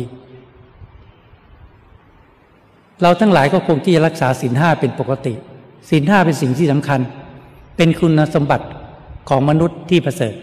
[3.01, 5.33] เราทั้งหลายก็คงที่จะรักษาศีลห้าเป็นปกติ
[5.89, 6.99] ศีลห้าเป็นสิ่งที่สำคัญ
[7.77, 8.67] เป็นคุณสมบัติ
[9.29, 10.33] ของมนุษย์ที่ประเสริฐ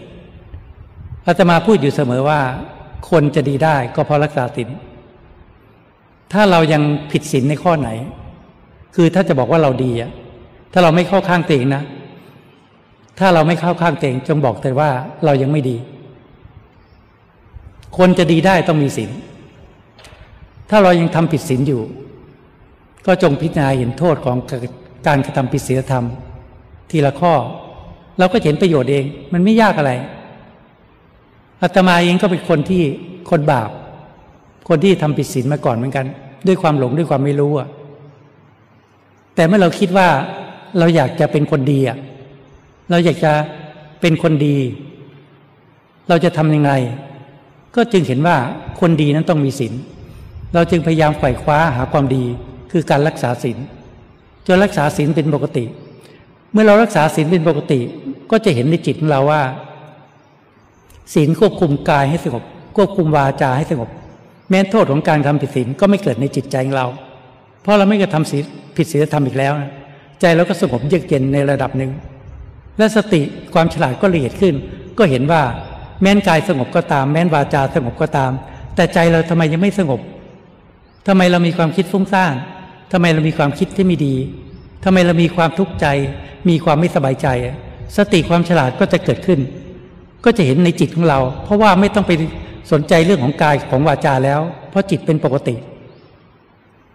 [1.25, 2.41] อาตมาพูดอยู่เสมอว่า
[3.09, 4.69] คนจะดีได้ก็เพราะรักษาศีล
[6.33, 7.89] ถ้าเรายังผิดศีลในข้อไหน
[8.95, 10.11] คือถ้าจะบอกว่าเราดีอะ
[10.73, 11.83] ถ้าเราไม่เข้าข้างเองนะ
[13.19, 14.89] ถ้าเราไม่เข้าข้างเตงจงบอกแต่ว่า
[15.25, 15.77] เรายังไม่ดี
[17.97, 19.11] คนจะดีได้ต้องมีศีล
[20.69, 21.81] ถ้าเรายังทำผิดศีลอยู่
[23.05, 24.37] ก็จงพิจารณาเห็นโทษของ
[25.07, 26.05] การกระทำผิดศีลธรรม
[26.89, 27.33] ทีละข้อ
[28.19, 29.91] เราก็เห็นประโยชน์เอง มันไม่ยากอะไร
[31.61, 32.83] อาตมาเองก็เป็นคนที่
[33.29, 33.69] คนบาป
[34.69, 36.05] คนที่ทำผิดศีลมาก่อนเหมือนกัน
[36.47, 37.67] ด้วยความหลงด้วยความไม่รู้อะ
[39.35, 40.09] แต่เมื่อเราคิดว่า
[40.79, 41.97] เราอยากจะเป็นคนดีอะ
[42.89, 43.33] เราอยากจะ
[44.01, 44.57] เป็นคนดี
[46.09, 46.71] เราจะทำยังไง
[47.75, 48.37] ก็จึงเห็นว่า
[48.79, 49.73] คนดีนั้นต้องมีศีล
[50.53, 52.23] เราจึงพยายามไขว่คว้าหาความดี
[52.71, 53.57] คือการรักษาศีล
[54.47, 55.65] จนรักษาศีลเป็นปกติ
[56.51, 57.79] เมื่อเรารักษาศีลเป็นปกติ
[58.31, 59.41] ก็จะเห็นในจิตของเราว่า
[61.13, 62.43] ศีลควบคุมกายให้สงบ
[62.75, 63.89] ควบคุมวาจาให้สงบ
[64.49, 66.87] แม้โทษของการทำผิดศีลก็ไม่เกิดในจิตใจของเรา
[67.61, 68.43] เพราะเราไม่กระทำศีล
[68.75, 69.71] ผิดศีลธรรมอีกแล้วนะ
[70.21, 71.91] ใจเราก็สงบเยือกเย็นในระดับหนึ่ง
[72.77, 73.21] และสติ
[73.53, 74.55] ความฉลาดก็ละเอียดขึ้น
[74.97, 75.41] ก็เห็นว่า
[76.01, 78.31] แม้นกายสงบก็ตาม แม้นวาจาสงบก็ตาม
[78.75, 79.99] แต่ใจเราทำไมยังไม่สงบ
[81.07, 82.33] ทำไมเรามีความคิดฟุ้งซ่าน
[82.91, 84.15] ทำไมเรามีความคิดที่ไม่ดี
[84.83, 85.87] ทำไมเรามีความทุกข์ใจ
[86.49, 87.27] มีความไม่สบายใจ
[87.97, 89.39] สติความฉลาดก็จะเกิดขึ้น
[90.25, 92.11] ก็จะเห็นในจิตของเรา เพราะว่าไม่ต้องไป
[92.71, 95.55] สนใจเรื่องของกายของวาจาแล้ว เพราะจิตเป็นปกติ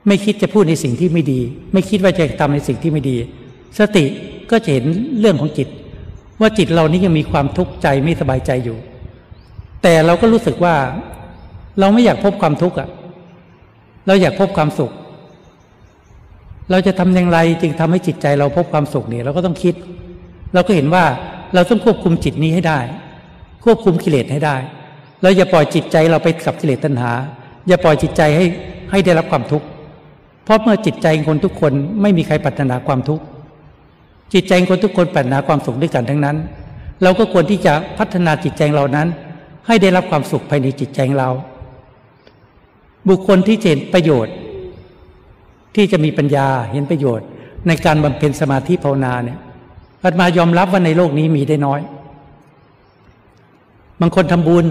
[0.07, 1.41] ไม่คิดจะพูดในสิ่งที่ไม่ดี
[1.73, 3.17] ไม่คิดว่าจะทำในสิ่งที่ไม่ดี
[3.79, 4.05] สติ
[4.51, 4.85] ก็จะเห็น
[5.21, 5.69] เรื่องของจิต
[6.41, 8.79] ว่าจิตเรานี้ยังมีความทุกข์ใจไม่สบายใจอยู่
[9.83, 10.75] แต่เราก็รู้สึกว่า
[11.81, 12.89] เราไม่อยากพบความทุกข์อะ
[14.07, 14.93] เราอยากพบความสุข
[16.71, 19.75] เราจะทำอย่างไรจึงทำให้จิตใจเราพบความสุขเนี่ยเราก็ต้องคิด
[20.55, 21.05] เราก็เห็นว่า
[21.55, 22.81] เราต้องควบคุมจิตนี้ให้ได้
[23.65, 24.57] ควบคุมกิเลสให้ได้
[25.23, 27.13] เราอย่าปล่อยจิตใจเราไปกับกิเลสตัณหา
[27.69, 28.45] อย่าปล่อยจิตใจให้
[28.91, 29.67] ให้ได้รับความทุกข์
[30.47, 33.25] เพราะเมื่อจิตใจคนทุกคนไม่มีใครปรารถนาความทุกข์
[34.35, 36.37] จิตใจคนทุกคนปรารถนาความสุขด้วยกันทั้งนั้น
[37.03, 39.09] เราก็ควรที่จะพัฒนาจิตใจเรานั้น
[39.67, 41.31] ให้ได้รับความสุขภายในจิตใจเรา
[43.09, 44.35] บุคคลที่เห็นประโยชน์
[45.75, 47.27] ที่จะมีปัญญาเห็นประโยชน์
[47.67, 49.39] ในการบำเพ็ญสมาธิภาวนาเนี่ย
[50.03, 51.81] อาตมายอมรับว่าในโลกนี้มีได้น้อย
[54.01, 54.67] บางคนทำบุญ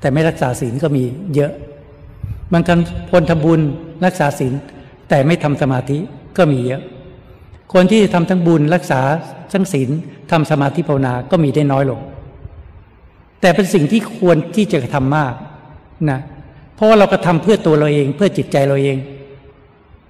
[0.00, 1.52] แต่ไม่รักษาศีลก็มีเยอะ
[2.52, 2.62] บาง
[3.12, 3.60] คนทำบุญ
[4.04, 4.52] รักษาศีล
[5.08, 5.98] แต่ไม่ทำสมาธิ
[6.36, 6.82] ก็มีเยอะ
[7.72, 9.00] คนที่ทำทั้งบุญรักษา
[9.52, 9.90] ทั้งศีล
[10.30, 12.00] ทำสมาธิภาวนาก็มีได้น้อยลง
[13.40, 15.34] แต่เป็นสิ่งที่ควรที่จะทำมาก
[16.10, 16.20] นะ
[16.74, 18.98] เพราะว่าเรากระทาเพื่อตัวเราเองเพื่อจิตใจเราเอง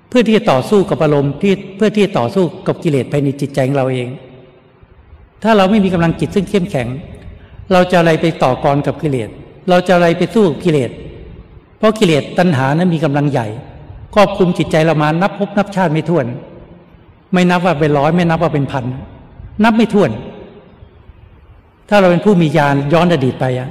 [0.08, 4.08] เพื่อที่จะต่อสู้กับอารมณ์ที่เพื่อที่จะต่อสู้กับกิเลสภายในจิตใจของเราเอง
[5.42, 6.88] ถ้าเราไม่มีกำลังจิตซึ่งเข้มแข็ง
[7.72, 9.28] เราจะอะไรไปต่อกรกับกิเลส
[9.68, 10.90] เราจะอะไรไปสู้กับกิเลส
[11.78, 13.48] เพราะกิเลสตัณหานั้นมีกำลังใหญ่
[14.14, 16.26] ครอบคุมจิตใจเรามานับพบนับชาติไม่ถ้วน
[17.32, 18.84] ไม่นับว่าเป็นร้อยไม่นับว่าเป็นพัน
[19.64, 20.10] นับไม่ถ้วน
[21.88, 23.70] ถ้าเราเป็นผู้มีญาณย้อนอดีตไปอะ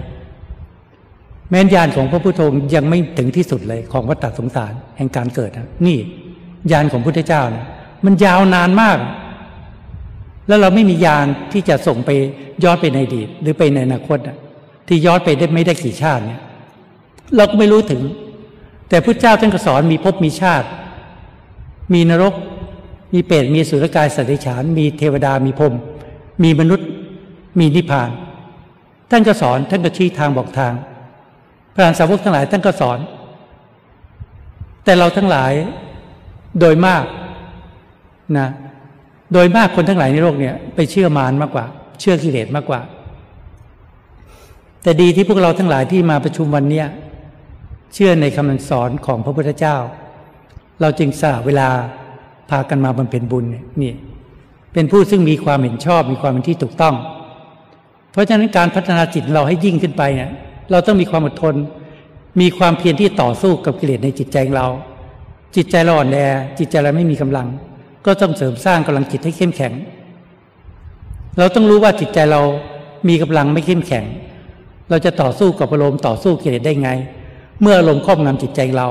[1.50, 5.98] แม้นญาณของพระพุทธองค์ยังไม่ถึงที่สุดเลยของวัฏสงสารแห่งการเกิดนะนี่
[6.72, 7.66] ญาณของพุทธเจ้านะ
[8.06, 8.98] มันยาวนานมาก
[10.48, 12.10] แล้วเราไม่มีญาณที่จะส่งไป
[12.64, 14.18] ย้อนไปในอดีต หรือไปในอนาคต
[14.88, 16.42] ที่ย้อนไปได้ไม่ได้กี่ชาติเนี่ย
[17.36, 18.02] เราก็ไม่รู้ถึง
[18.90, 20.68] แต่พระเจ้าท่านก็สอนมีภพมีชาติ
[21.94, 22.34] มีนรก
[23.14, 25.74] มีเปรตมีสุรกายสัตว์ฉาน มีเทวดามีพรม
[26.44, 26.88] มีมนุษย์
[27.60, 28.10] มีนิพพาน
[29.12, 30.74] ท่านก็สอนท่านก็ชี้ทางบอกทาง
[31.74, 33.00] พระอรหันสาวกทั้งหลายท่านก็สอน
[34.84, 35.52] แต่เราทั้งหลาย
[36.60, 37.04] โดยมาก
[38.38, 38.48] นะ
[39.34, 41.66] โดยมากคนทั้งหลายในโลกเนี่ยไปเชื่อมารมากกว่า
[42.00, 42.82] เชื่อกิเลสมากกว่า
[44.84, 46.88] แต่ดีที่พวกเราทั้งหลายที่มาประชุมวันเนี้ย
[47.94, 49.78] เชื่อในคำสอนของพระพุทธเจ้า
[50.82, 51.70] เราจึงสละเวลา
[52.50, 53.46] พากันมาบำเพ็ญบุญ
[53.82, 53.94] นี่
[54.74, 56.96] เป็นผู้ซึ่งมีความเห็นชอบมีความเป็นที่ถูกต้อง
[58.12, 60.32] เพราะฉะนั้นการพัฒนาจิตเราให้ยิ่งขึ้นไปเนี่ย
[60.72, 61.56] เราต้องมีความอดทน
[62.42, 64.68] มีความเพียรที่ต่อสู้กับกิเลสในจิตใจของเรา
[65.56, 66.18] จิตใจเราอ่อนแอ
[66.60, 67.48] จิตใจเราไม่มีกำลัง
[68.06, 69.74] ก็ต้องเสริมสร้างกำลังจิตให้เข้มแข็ง
[71.38, 72.42] เราต้องรู้ว่าจิตใจเรา
[73.08, 74.06] มีกำลังไม่เข้มแข็ง
[74.90, 76.90] เราจะต่อสู้กับอารมณ์ต่อสู้กิเลสได้ไง
[77.62, 78.88] เมื่ออารมครอบงำจิตใจเรา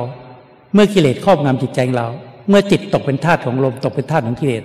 [0.74, 2.07] เมื่อกิเลสครอบงำจิตใจเรา
[2.48, 4.64] เมื่อจิตตกเป็นทาสของอารมตกเป็นทาสของกิเลส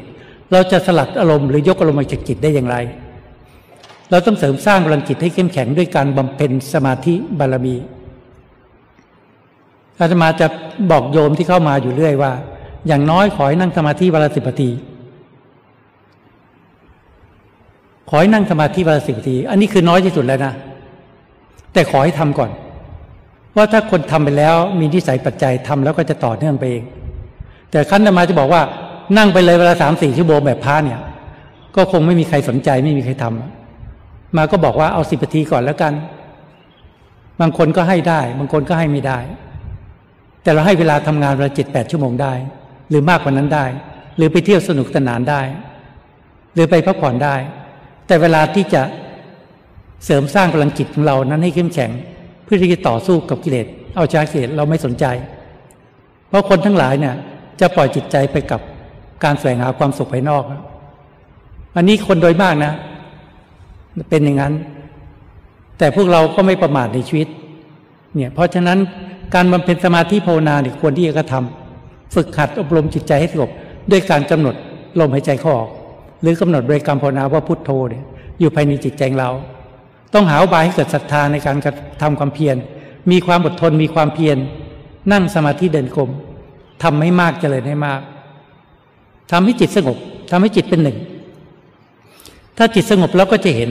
[0.51, 2.77] เราจะสลัดอารมณ์หรือยกอารมณ์มาจากจิตได้อย่างไร
[4.09, 7.75] เราต้องเสริมสร้างพลังจิตให้เข้มแข็งด้วยการบำเพ็ญสมาธิบารมี
[9.99, 10.47] อาตมาจะ
[10.91, 12.31] บอกโยมที่เข้ามาอยู่เรื่อยว่า
[12.87, 14.69] อย่างน้อยขอให้นั่งสมาธิวันละสิบนาที
[18.09, 20.53] ขอให้นั่งสมาธิวันละสิบนาที อันนี้คือน้อยที่สุดแล้วนะ
[21.73, 22.51] แต่ขอให้ทำก่อน
[23.55, 26.83] ว่าถ้าคนทำไปแล้วมีนิสัยปัจจัยทำแล้วก็จะต่อเนื่องไปเอง
[27.71, 28.61] แต่ขั้นธรรมาจะบอกว่า
[29.17, 30.99] นั่งไปเลยเวลาสามสี่ชั่วโมงแบบพระเนี่ย
[31.75, 35.93] ก็คงไม่มีใครสนใจไม่มีใครทำมาก็บอกว่าเอาสิบนาทีก่อนแล้วกัน
[37.41, 39.19] บางคนก็ให้ได้ บางคนก็ให้ไม่ได้
[40.43, 42.33] แต่เราให้เวลาทำงานเวลาเจ็ดแปดชั่วโมงได้
[42.89, 43.65] หรือมากกว่านั้นได้
[44.17, 45.41] หรือไปเที่ยวสนุกสนานได้
[46.53, 47.35] หรือไปพักผ่อนได้
[48.07, 48.81] แต่เวลาที่จะ
[50.05, 51.91] เสริมสร้างพลังจิตของเรานั้นให้เข้มแข็ง
[52.43, 55.05] เพื่อที่จะต่อสู้กับกิเลสเอาชนะกิเลสเราไม่สนใจ
[56.27, 57.15] เพราะคนทั้งหลายเนี่ย
[57.61, 58.61] จะปล่อยจิตใจไปกับ
[59.23, 60.43] การแสวงหาความสุขภายนอก
[61.75, 62.73] อันนี้คนโดยมากนะ
[64.09, 64.53] เป็นอย่างนั้น
[65.77, 67.27] แต่พวกเราก็ไม่ประมาทในชีวิต
[68.15, 68.77] เนี่ย เพราะฉะนั้น
[69.35, 73.49] การบำเพ็ญสมาธิภาวนาเนี่ยควรที่จะกระทำฝึกหัดอบรมจิตใจให้สงบ
[73.91, 74.55] ด้วยการกำหนด
[74.99, 75.69] ลมหายใจเข้าออก
[76.21, 78.03] หรือกำหนดโดยการมภาวนาว่าพุทโธเนี่ย
[78.39, 79.29] อยู่ภายในจิตใจเรา
[80.13, 82.55] ต้องหาอุบายให้เกิดศรัทธาในการกระทำความเพียร
[83.11, 84.37] มีความอดทนมีความเพียร
[85.11, 86.09] นั่งสมาธิเดินกลม
[86.83, 88.01] ทำให้มากเจริญให้มาก
[89.31, 89.97] ทำให้จิตสงบ
[90.31, 90.97] ทำให้จิตเป็นหนึ่ง
[92.57, 93.69] ถ้าจิตสงบแล้วก็จะเห็น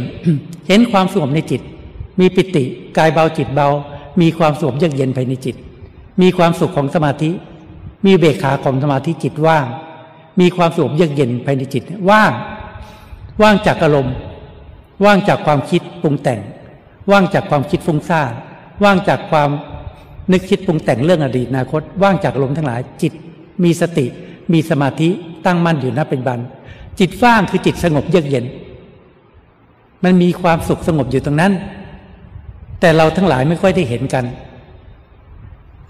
[0.68, 1.60] เห็นความสงบในจิต
[2.20, 2.64] มีปิติ
[2.96, 3.68] กายเบาจิตเบา
[4.20, 5.56] มีความสงบเยือกเย็นภายในจิต
[6.20, 7.30] มีความสุขของสมาธิ
[8.06, 9.66] มีเบกขาของสมาธิจิตว่าง
[10.40, 12.32] มีความสงบเยือกเย็นภายในจิตว่าง
[13.42, 14.14] ว่างจากอารมณ์
[15.04, 16.40] ว่างจากความคิดปรุงแต่ง
[17.10, 18.32] ว่างจากความคิดฟุ้งซ่าน
[18.84, 19.50] ว่างจากความ
[20.32, 23.12] นึกคิดปรุงแต่งเรื่องอดีตอนาคต ว่างจากอารมณ์ทั้งหลาย จิต
[23.64, 24.06] มีสติ
[24.52, 25.08] มีสมาธิ
[25.46, 26.40] ตั้งมั่นอยู่นะเป็นบัน
[27.00, 28.44] จิตฟ้างคือจิตสงบเยือกเย็น
[30.04, 31.52] มันมีความสุขสงบอยู่ตรงนั้น
[32.80, 34.24] แต่เราทั้งหลายไม่ค่อยได้เห็นกัน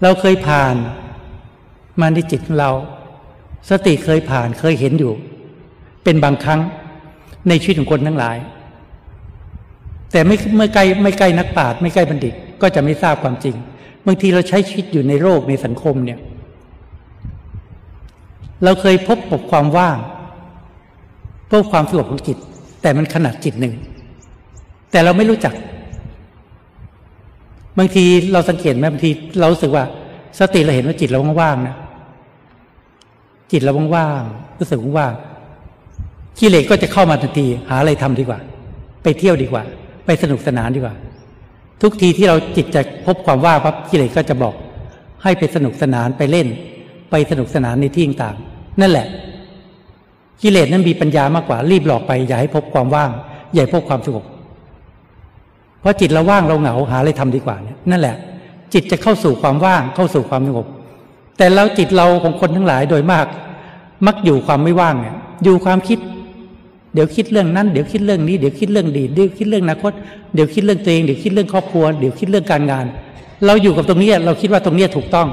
[0.01, 0.75] เราเคยผ่าน
[2.01, 2.71] มาในจิตของเรา
[3.69, 5.13] สติเคยผ่านเคยเห็นอยู่
[6.03, 6.61] เป็นบางครั้ง
[7.47, 8.37] ในชีวิตของคนทั้งหลาย
[10.13, 13.55] แต่ไม่เมื่อใกล้ไม่ใกล้นักปราชญ์ไม่ใกล้บัณฑิต ก็จะไม่ทราบความจริง
[14.05, 16.19] บางทีเราใช้ชีวิตอยู่ในโลกในสังคมเนี่ย
[18.63, 19.97] เราเคยพบพบความว่าง
[21.49, 22.37] พบความสงบของจิต
[22.81, 23.73] แต่มันขนาดจิตหนึ่ง
[24.91, 25.53] แต่เราไม่รู้จัก
[27.77, 29.83] บางทีเราสังเกตไหมบางทีเราสึกว่า
[30.39, 31.75] สติเราเห็นว่าจิตเราว่างๆนะ
[33.51, 35.13] จิตเราว่างๆรู้สึกว่าง
[36.39, 38.39] กิเลสก็จะเข้ามาทันที หาอะไรทำดีกว่า
[39.03, 39.63] ไปเที่ยวดีกว่า
[40.05, 40.95] ไปสนุกสนานดีกว่า
[41.81, 44.55] ทุกทีที่เราจิตจะพบความว่างปั๊บกิเลสก็จะบอก
[45.23, 46.47] ให้ไปสนุกสนานไปเล่น
[47.11, 48.35] ไปสนุกสนานในที่ต่าง
[48.81, 49.07] นั่นแหละ
[50.41, 53.11] กิเลสนั้นมีปัญญามากกว่า รีบหลอกไปอย่าให้พบความว่าง
[53.53, 54.25] อย่าให้พบความสงบ
[55.79, 58.15] เพราะจิตเราว่างเราเหงาหาอะไรทำดีกว่าเนี่ยนั่นแหละ
[58.73, 60.67] จิตจะเข้าสู่ความว่างเข้าสู่ความสงบ
[61.37, 63.25] แต่เราจิตเราของคนทั้งหลายโดยมาก
[64.07, 65.99] มักอยู่ความไม่ว่างเนี่ยอยู่ความคิด
[66.93, 69.91] เดี๋ยวคิดเรื่องนั้น เดี๋ยวคิดเรื่องนี้ เดี๋ยวคิดเรื่องดีเดี๋ยวคิดเรื่องอนาคต
[70.33, 72.85] เดี๋ยวคิดเรื่องตัวเอง เดี๋ยวคิดเรื่องครอบครัว เดี๋ยวคิดเรื่องการงาน
[73.45, 75.27] เราอยู่กับตรงนี้เราคิดว่าตรงนี้ถูกต้อง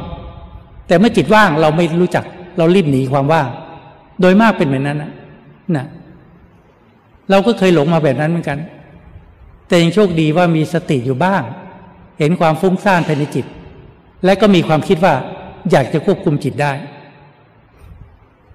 [0.86, 2.24] แต่เมื่อจิตว่างเราไม่รู้จัก
[2.58, 3.48] เรารีบหนีความว่าง
[4.20, 5.10] โดยมากเป็นแบบนั้นนะ
[5.76, 5.86] นะ
[7.30, 8.58] เราก็เคยหลงมาแบบนั้นเหมือนกัน
[9.68, 11.42] แต่ยังโชคดีว่ามีสติอยู่บ้าง
[12.18, 13.46] เห็นความฟุ้งซ่านภายในจิต
[14.24, 15.14] และก็มีความคิดว่า
[15.70, 16.72] อยากจะควบคุมจิตได้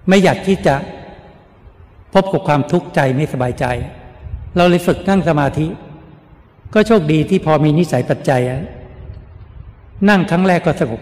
[0.07, 0.75] ไม่อยากที่จะ
[2.15, 3.65] พบกับความทุกข์ใจไม่สบายใจ
[4.57, 5.67] เราเลยฝึกนั่งสมาธิ
[6.73, 8.41] ก็โชคดีที่พอมีนิสัยปัจจัย
[10.09, 11.01] นั่งครั้งแรกก็สงบ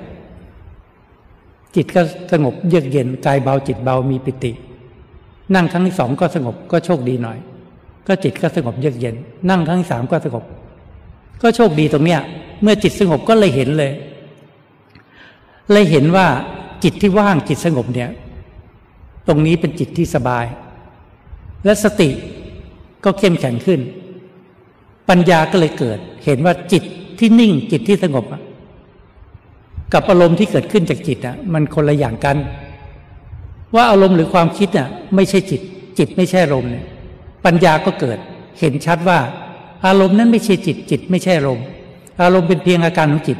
[1.76, 4.52] จิตก็สงบเยือกเย็นกายเบาจิตเบามีปิติ
[5.56, 7.38] นั่งครั้งที่สองก็สงบก็โชคดีหน่อย
[8.08, 9.15] ก็จิตก็สงบเยือกเย็น
[9.49, 10.43] นั่งครั้งที่สามก็สงบ
[11.41, 12.21] ก็โชคดีตรงเนี้ย
[12.62, 13.91] เมื่อจิตสงบก็เลยเห็นเลย
[15.71, 16.28] เลยเห็นว่า
[16.84, 18.10] จิตที่ว่างจิตสงบเนี่ย
[19.28, 20.45] ตรงนี้เป็นจิตที่สบาย
[21.65, 22.10] และสติ
[23.04, 23.80] ก็เข้มแข็งขึ้น
[25.10, 26.84] ปัญญาก็เลยเกิด เห็นว่าจิต
[27.19, 28.26] ที่นิ่งจิตที่สงบ
[29.93, 32.38] กับอารมณ์ที่เกิดขึ้นจากจิตอะมันคนละอย่างกัน
[33.76, 35.62] ว่าอารมณ์หรือความคิดอะไม่ใช่จิต
[35.97, 36.86] จิตไม่ใช่อารมณ์เนี่ย
[37.45, 38.17] ปัญญาก็เกิด
[38.60, 39.19] เห็นชัดว่า
[39.86, 41.65] อารมณ์นั้นไม่ใช่จิต จิตไม่ใช่อารมณ์
[42.23, 43.38] อารมณ์เป็นเพียงอาการของจิต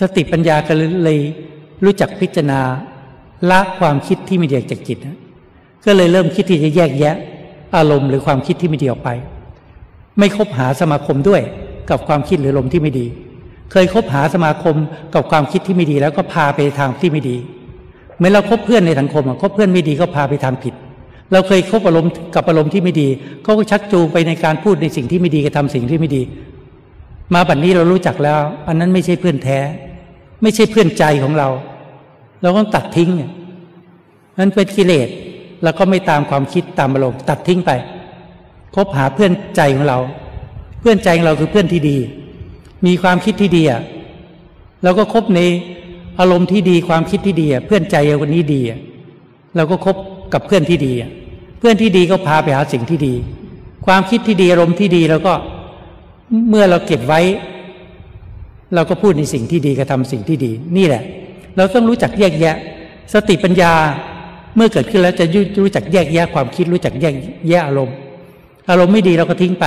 [0.00, 0.72] สติปัญญาก็
[1.04, 1.18] เลย
[1.84, 2.60] รู้จักพิจารณา
[3.50, 4.98] ละความคิดที่ไม่เดียกจากจิต
[5.86, 7.16] ก็เลยเริ่มคิดที่จะแยกแยะ
[7.76, 9.10] อารมณ์หรือความคิดที่ไม่ดีออกไป
[10.18, 11.42] ไม่คบหาสมาคมด้วย
[11.90, 13.06] กับความคิดหรืออารมณ์ที่ไม่ดี
[13.72, 14.76] เคยคบหาสมาคม
[15.14, 17.36] กับความคิดที่ไม่ดี แล้วก็พาไปทางที่ไม่ดี
[18.18, 20.74] เมื่อเราคบเพื่อนในสังคมคบเพื่อนไม่ดีก็พาไปทางผิด
[21.32, 23.08] เราเคยคบอารมณ์กับอารมณ์ที่ไม่ดี
[23.42, 26.22] เขาก็ชักจูงไปในการพูดในสิ่งที่ไม่ดีกระทำสิ่งที่ไม่ดี
[27.34, 28.38] มาบัดนนี้เรารู้จักแล้ว
[28.68, 29.58] อันนั้นไม่ใช่เพื่อนแท้
[30.42, 31.48] ไม่ใช่เพื่อนใจของเรา
[32.42, 33.28] เราต้องตัดทิ้งนี่
[34.46, 35.08] นเป็นกิเลส
[35.62, 37.70] เราก็ไม่ตามความคิดตามอารมณ์ตัดทิ้งไป
[38.74, 39.98] คบหาเพื่อนใจของเรา
[40.80, 41.96] เพื่อนใจของเราคือเพื่อนที่ดี
[42.86, 43.82] มีความคิดที่ดีอะ
[44.82, 45.40] เราก็คบใน
[46.20, 48.78] อารมณ์ที่ดีความคิดที่ดีอะเพื่อนใจคนนี้ดีอะ
[49.56, 49.96] เราก็คบ
[50.32, 51.10] กับเพื่อนที่ดีอะ
[51.58, 53.14] เพื่อนที่ดีก็พาไปหาสิ่งที่ดี
[53.86, 55.34] ความคิดที่ดีอารมณ์ที่ดีเราก็
[56.48, 57.20] เมื่อเราเก็บไว้
[58.74, 61.02] เราก็พูดในสิ่งที่ดีกระทำสิ่งที่ดี นี่แหละ
[61.56, 62.56] เราต้องรู้จักแยกแยะ
[63.12, 63.72] สติปัญญา
[64.58, 65.24] เมื่อเกิดขึ้นแล้วจะ
[65.62, 67.14] รู้จักแยกแยะความคิด รู้จักแยก
[67.48, 67.96] แยะอารมณ์
[68.70, 69.64] อารมณ์ไม่ดีเราก็ทิ้งไป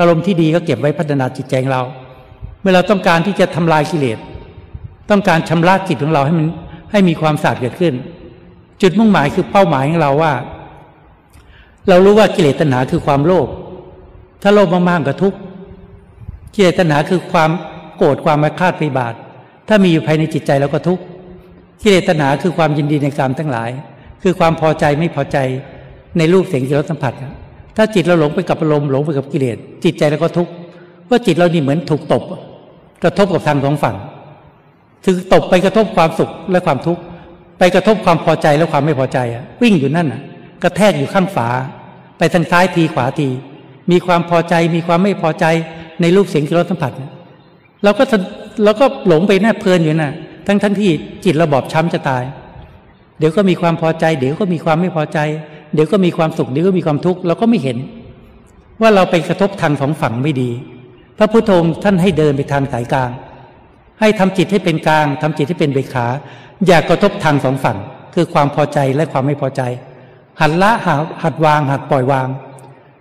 [0.00, 1.82] อารมณ์ที่ดีก็เก็บไว้พัฒนาจิตใจของเรา
[2.60, 4.18] เมื่อเราต้องการที่จะทำลายกิเลส
[5.10, 6.46] ต้องการชำระจิตของเราให้มัน
[6.90, 7.94] ให้มีความสะอาดเกิดขึ้น
[8.82, 10.32] จุดมุ่งหมายคือเป้าหมายของเราว่า
[11.88, 13.48] เรารู้ว่ากิเลสตัณหาคือความโลภ
[14.42, 15.38] ถ้าโลภมากๆก็ทุกข์
[16.54, 17.50] กิเลสตัณหาคือความ
[17.96, 19.14] โกรธความมาคาดพิบาท
[19.68, 21.02] ถ้ามีอยู่ภายในจิตใจเราก็ทุกข์
[21.82, 23.70] กิเลสตัณหาคือความยินดีในกรรมทั้งหลาย
[24.22, 25.38] คือความพอใจไม่พอใจ
[26.18, 27.12] ในรูปเสียงกลิ่นรสสัมผัส
[27.76, 30.52] ถ้าจิตเราหลงไปกับอารมณ์หลงไปกับกิเลสจิตใจเราก็ทุกข์
[31.10, 32.22] ว่าจิตเรานี่เหมือนถูกตบ
[33.02, 33.96] กระทบกับทางสองฝั่ง
[35.04, 37.02] ถือตบไปกระทบความสุขและความทุกข์
[37.58, 40.20] ไปกระทบความพอใจและความไม่พอใจอะวิ่งอยู่นั่นอะ
[40.62, 41.48] กระแทกอยู่ข้างฝา
[42.18, 43.28] ไปทางซ้ายทีขวาที
[43.90, 45.44] มีความพอใจมีความไม่พอใจ
[46.00, 46.92] ในรูปเสียงกิรสสัมผัส
[47.84, 48.04] เราก็
[48.64, 50.12] เราก็หลงไปแน่เพลินอยู่น่ะ
[50.46, 50.90] ทั้งทั้งที่
[51.24, 52.24] จิตเราบอบช้ำจะตาย
[53.18, 55.18] เดี๋ยวก็มีความพอใจ เดี๋ยวก็มีความไม่พอใจ
[55.74, 57.78] เดี๋ยวก็มีความสุข เดี๋ยวก็มีความทุกข์เราก็ไม่เห็น
[58.80, 60.50] ว่าเราไปกระทบทางสองฝั่งไม่ดี
[61.18, 61.50] พระพุทโธ
[61.84, 63.10] ท่านให้เดินไปทางสายกลาง
[64.00, 66.06] ให้ทำจิตให้เป็นกลางทำจิตให้เป็นเบขา
[66.66, 67.78] อย่ากกระทบทางสองฝั่ง
[68.14, 69.62] คือความพอใจและความไม่พอใจ
[70.40, 70.70] หัดละ
[71.22, 72.28] หัดวางหัดปล่อยวาง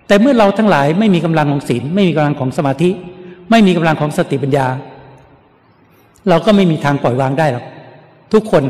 [0.07, 2.89] แต่เมื่อเราทั้งหลายไม่มีกำลังของศีลไม่มีกำลังของสมาธิ
[3.51, 4.67] ไม่มีกำลังของสติปัญญา
[6.29, 7.65] เราก็ไม่มีทางปล่อยวางได้หรอก
[8.33, 8.63] ทุกคน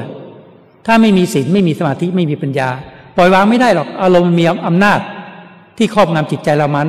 [0.85, 2.69] ถ้าไม่มีศีลไม่มีสมาธิไม่มีปัญญา
[3.17, 4.99] ปล่อยวางไม่ได้หรอกอารมณ์มีอำนาจ
[5.77, 6.81] ที่ครอบงำจิตใจเรามา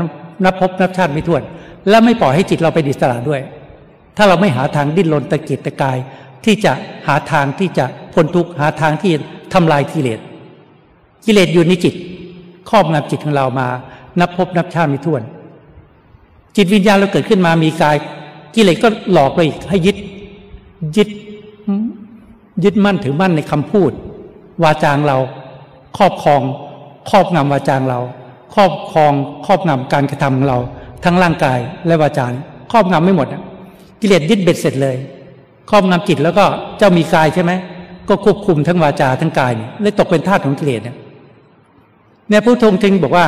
[0.44, 1.42] นับพบนับชาติไม่ถ้วน
[1.88, 3.40] และไม่ปล่อยให้จิตเราไปดิสระด้วย
[4.16, 5.98] ถ้าเราไม่หาทางดิ้นรนตะเกียกตะกาย
[6.44, 6.72] ที่จะ
[7.06, 9.12] หาทางที่จะพ้นทุกข์หาทางที่
[9.54, 10.20] ทำลายกิเลส
[11.24, 11.94] กิเลสอยู่ในจิต
[12.70, 13.68] ครอบงำจิตของเรามา
[14.20, 15.22] นับพบนับชาติไม่ถ้วน
[16.56, 17.96] จิตวิญญาณเราเกิดขึ้นมามีกาย
[18.54, 19.96] กิเลสก็หลอกเราอีกให้ยึด
[20.96, 21.09] ยึด
[22.64, 23.90] ยึดมั่นถือมั่นในคำพูด
[24.62, 25.19] วาจางเรา
[25.99, 26.42] ครอบครอง
[27.11, 28.01] ครอบงำวาจางเรา
[28.55, 29.12] ครอบครอง
[29.47, 30.59] ครอบงำการกระทำของเรา
[31.05, 32.27] ทั้งร่างกายและวาจา
[32.73, 33.27] ครอบงำไม่หมด
[34.01, 34.97] กิเลสยึดเบ็ดเสร็จเลย
[35.70, 36.45] ครอบงำจิตแล้วก็
[36.78, 37.53] เจ้ามีกายใช่ไหม
[38.09, 40.97] ก็ควบคุมทั้งวาจาทั้งกายเนี่ยเลยตกเป็นทาสของกิเลสเนี่ย
[42.28, 43.26] เนี่พระทงจึงบอกว่า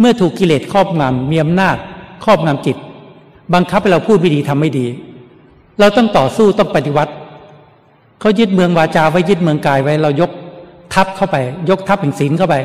[0.00, 1.76] เมื่อถูกกิเลสครอบงำมีอำนาจ
[2.24, 2.76] ครอบงำจิต
[3.54, 4.86] บังคับให้เราพูดไม่ดีทำไม่ดี
[5.80, 7.12] เราต้องต่อสู้ต้องปฏิวัติ
[8.22, 10.30] เขายึดเมืองวาจาไว้ยึดเมืองกายไว้เรายก
[10.94, 11.36] ทับเข้าไป
[11.70, 12.56] ยกทัพแห่งศีลเข้าไป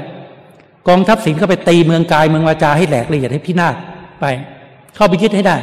[0.88, 3.76] กองทัพศีลเข้าไปตีเมืองกายเมืองวาจาให้แหลกละเอียดให้พินาศ
[4.22, 4.26] ไป
[4.95, 5.58] เข้าไปยึดให้ได้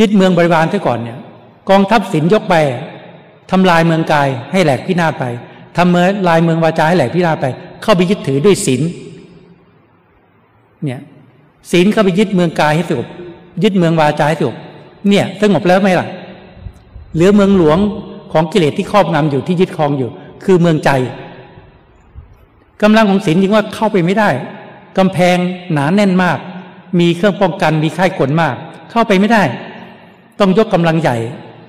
[0.00, 1.18] ยึดเมืองบริวารซะก่อนเนี่ย
[1.70, 2.54] กองทัพศีลยกไป
[3.50, 5.24] ทำลายเมืองกายให้แหลกพินาศไป
[5.76, 7.46] ทำเมือลายเมืองวาจาให้แหลกพินาศไป
[7.82, 8.82] เข้าไปยึดถือด้วยศีล
[10.84, 11.00] เนี่ย
[11.70, 13.06] ศีลเข้าไปยึดเมืองกายให้สงบ
[13.62, 14.56] ยึดเมืองวาจาให้สงบ
[15.08, 16.06] เนี่ยสงบแล้วไหมล่ะ
[17.14, 17.78] เหลือเมืองหลวง
[18.32, 20.10] ของกิเลสที่ครอบงำอยู่ที่ยึดครองอยู่
[20.44, 20.90] คือเมืองใจ
[22.82, 24.30] กำลังของศีลจึงว่าเข้าไปไม่ได้
[24.98, 25.36] กำแพง
[25.72, 26.38] หนาแน่นมาก
[27.00, 28.54] มีเครื่องป้องกันมีค่ายกลมาก
[28.90, 29.42] เข้าไปไม่ได้
[30.40, 31.16] ต้องยกกำลังใหญ่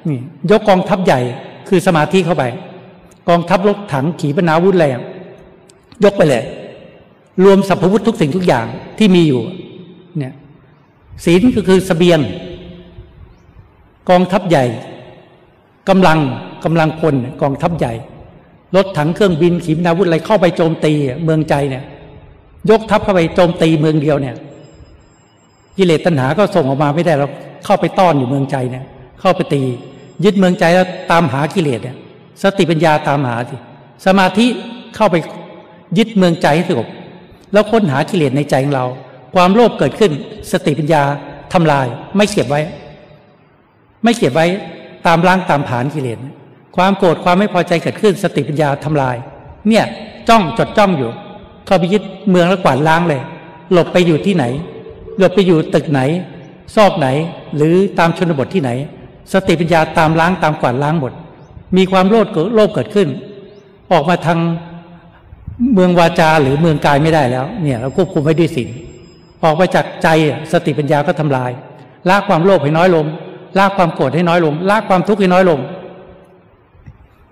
[0.09, 0.19] นี่
[0.51, 1.19] ยกกองทัพใหญ่
[1.67, 2.43] คือสมาธิเข้าไป
[3.29, 4.99] กองทัพรถถังขี่ปนาวุธแรง
[6.03, 6.43] ยกไปเลย
[7.43, 8.65] รวมสรรพวุธทุกสิ่งทุกอย่าง
[8.97, 9.41] ที่มีอยู่
[10.17, 10.33] เนี่ย
[11.25, 12.19] ศีลก็คือสเสบียง
[14.09, 14.65] กองทัพใหญ่
[15.89, 16.19] กำลัง
[16.63, 17.93] กำลังคนกองทัพใหญ่
[18.75, 20.93] รถถังเครื่องบินขีปนาวุธอะไรเข้าไปโจมตี
[21.23, 21.83] เมืองใจเนี่ย
[22.69, 24.35] ยกทัพเข้าไปโจมตีเมืองเดียวเนี่ย
[25.77, 27.27] กิเลสตัณหาก็ส่งออกมาไม่ได้เรา
[27.65, 28.85] เข้าไปต้อนอยู่เมืองใจเนี่ย
[29.21, 29.61] เข้าไปตี
[30.23, 31.95] ยึดเมืองใจแล้วตามหากิเลสเนี่ย
[32.43, 33.55] สติปัญญาตามหาสิ
[34.05, 34.45] สมาธิ
[34.95, 35.15] เข้าไป
[35.97, 36.87] ยึดเมืองใจให้สงบ
[37.53, 38.85] แล้วค้นหากิเลสในใจของเรา
[39.35, 40.11] ความโลภเกิดขึ้น
[40.51, 41.03] สติปัญญา
[41.53, 41.87] ทำลาย
[42.17, 42.61] ไม่เก็บไว้
[44.03, 44.47] ไม่เก็บไว้
[45.07, 46.17] ตามล้างตามผานกิเลส
[46.79, 49.15] ความโกรธความไม่พอใจเกิดขึ้นสติปัญญาทำลาย
[49.67, 49.85] เนี่ย
[50.29, 51.11] จ้องจดจ้องอยู่
[51.65, 53.21] เข้าไปยึดเมืองแล้วกวาดล้างเลย
[53.71, 54.45] หลบไปอยู่ที่ไหน
[55.17, 56.01] หลบไปอยู่ตึกไหน
[56.75, 57.07] ซอกไหน
[57.55, 58.71] หรือตามชนบทที่ไหน
[59.33, 61.13] สติปัญญาตามล้างตามกวาดล้างหมด
[61.77, 63.07] มีความโลภโลภเกิดขึ้น
[63.91, 64.39] ออกมาทาง
[65.73, 68.69] เมืองวาจาหรือเมืองกายไม่ได้แล้ว เนี่ยเราควบคุมไว้ด้วยศีล
[69.43, 70.07] ออกไปจากใจ
[70.51, 71.51] สติปัญญาก็ทำลาย
[72.09, 73.05] ละความโลภให้น้อยลง
[73.57, 75.61] ละความโกรธให้น้อยลงละความทุกข์ให้น้อยลง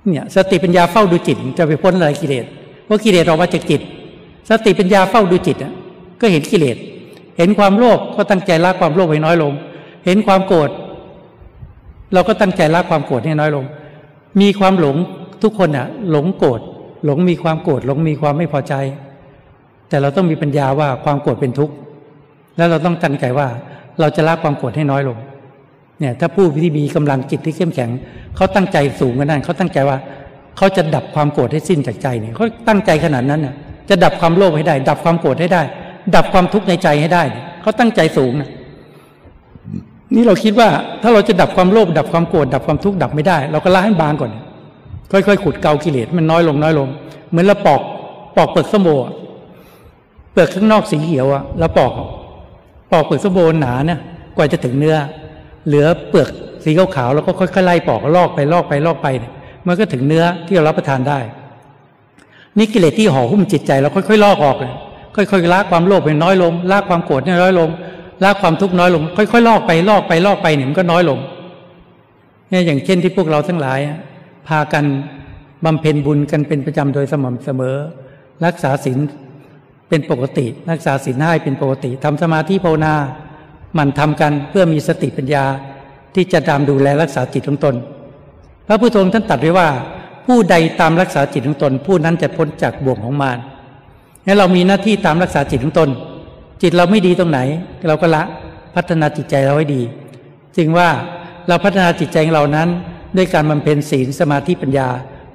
[0.10, 2.46] เนี่ยสติปัญญาเฝ้าดูจิตจะไปพ้นอะไรกิเลส
[2.90, 3.82] ว่ากิเลสออกมาจากจิต
[4.50, 5.74] สติปัญญาเฝ้าดูจิตอะ
[6.22, 6.78] ก็เห็นกิเลส
[7.38, 9.54] เห็นความโลภก็ตั้งใจละความโลภให้น้อยลง
[10.06, 10.70] เห็นความโกรธ
[12.14, 13.66] เราก็ตั้งใจละความโกรธให้น้อยลง
[14.42, 14.96] มีความหลง
[15.44, 16.60] ทุกคนอะ หลงโกรธ
[17.06, 18.74] หลงมีความโกรธหลงมีความไม่พอใจ
[19.90, 21.74] แต่เราต้องมีปัญญาว่าความโกรธเป็นทุกข์
[22.58, 23.48] แล้วเราต้องตั้งใจว่า
[24.00, 25.18] เราจะละความโกรธให้น้อยลง
[26.00, 27.90] เนี่ยถ้าผู้ที่มีกำลังจิตที่เข้มแข็ง
[28.36, 29.98] เขาตั้งใจสูงกันนั่นเขาตั้งใจว่า
[30.58, 33.54] เขาจะดับความโกรธให้สิ้นจากใจเนี่ยเขาตั้งใจขนาดนั้นน่ะ
[33.90, 35.62] จะดับความโลภให้ได้ ดับความโกรธให้ได้
[36.16, 37.24] ดับความทุกข์ในใจให้ได้
[37.62, 38.50] เขาตั้งใจสูงนะ
[40.16, 40.70] นี่เราคิดว่า
[41.02, 44.32] ถ้าเราจะดับความโลภดับความโกรธดับความทุกข์ดับไม่ได้ เราก็ละให้บางก่อน
[45.12, 46.88] ค่อยๆขุดเกากิเลสมันน้อยลงน้อยลง
[47.30, 47.82] เหมือนเราปอก
[48.38, 48.90] ปอกเปลือกสมโบ
[50.32, 51.92] เปลือกข้างนอกสีเขียวอะเราปอก
[52.92, 54.00] ปอกเปลือกสมโบหนาเนี่ย
[54.36, 54.96] กว่าจะถึงเนื้อ
[55.68, 56.30] เหลือเปลือก
[56.64, 59.08] สีขาวๆแล้วก็ค่อยๆไล่ปอกลอกไปลอกไปลอกไป
[59.68, 61.20] มันก็ถึงเนื้อที่เรารับประทานได้
[62.58, 64.74] นี่กิเลสที่ห่อหุ้มจิตใจเราค่อยๆลอกออกเลย
[65.16, 67.70] ค่อยๆละความโลภไปน้อยลงละความโกรธน้อยลง
[68.24, 71.20] ละความทุกข์น้อยลง ค่อยๆลอกไปลอกไปลอกไปเนี่ยมันก็น้อยลง
[72.50, 73.80] เนี่ยอย่างเช่นที่พวกเราทั้งหลาย
[74.48, 74.86] พากัน
[75.66, 77.76] บำเพ็ญบุญกันเป็นประจำโดยสม่ำเสมอ
[78.46, 79.00] รักษาศีล
[79.90, 82.94] เป็นปกติ รักษาศีลให้เป็นปกติทำสมาธิภาวนา
[83.78, 85.46] มันทำกันเพื่อมีสติปัญญา
[86.16, 87.76] ที่จะตามดูแลรักษาจิตของตน
[88.68, 89.70] พระพุทธองค์ท่านตรัสไว้ว่า
[90.26, 93.38] ผู้ใดตามรักษาจิตของตน ผู้นั้นจะพ้นจากบ่วงของมาร
[94.26, 95.90] งั้นเรามีหน้าที่ตามรักษาจิตของตน
[96.62, 97.40] จิตเราไม่ดีตรงไหน
[97.88, 98.24] เราก็ละ
[98.76, 99.82] พัฒนาจิตใจเราให้ดี
[100.58, 100.90] จึงว่า
[101.48, 102.70] เราพัฒนาจิตใจของเรานั้น
[103.18, 104.88] ด้วยการบำเพ็ญศีลสมาธิปัญญา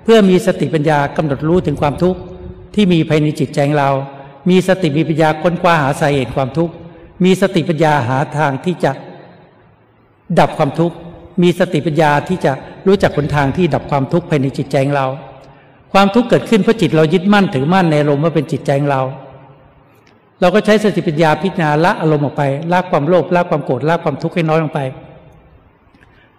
[0.05, 2.21] เพื่อมีสติปัญญากำหนดรู้ถึงความทุกข์
[2.75, 3.91] ที่มีภายในจิตใจของเรา
[4.51, 6.75] มีสติมีปัญญาค้นคว้าหาสาเหตุความทุกข์
[7.25, 8.93] มีสติปัญญาหาทางที่จะ
[10.39, 10.97] ดับความทุกข์
[11.43, 12.53] มีสติปัญญาที่จะ
[12.87, 15.09] รู้จักหนทางที่ดับความทุกข์ภายในจิตใจของเรา
[15.93, 19.03] ความทุกข์เกิดขึ้นเพราะจิตเรายึดมั่นถือมั่นในอารมณ์ว่าเป็นจิตใจของเรา
[20.41, 22.43] เราก็ใช้สติปัญญาพิจารณาละอารมณ์ออกไป
[22.73, 24.81] ละความโลภละความโกรธละความทุกข์ให้น้อยลงไป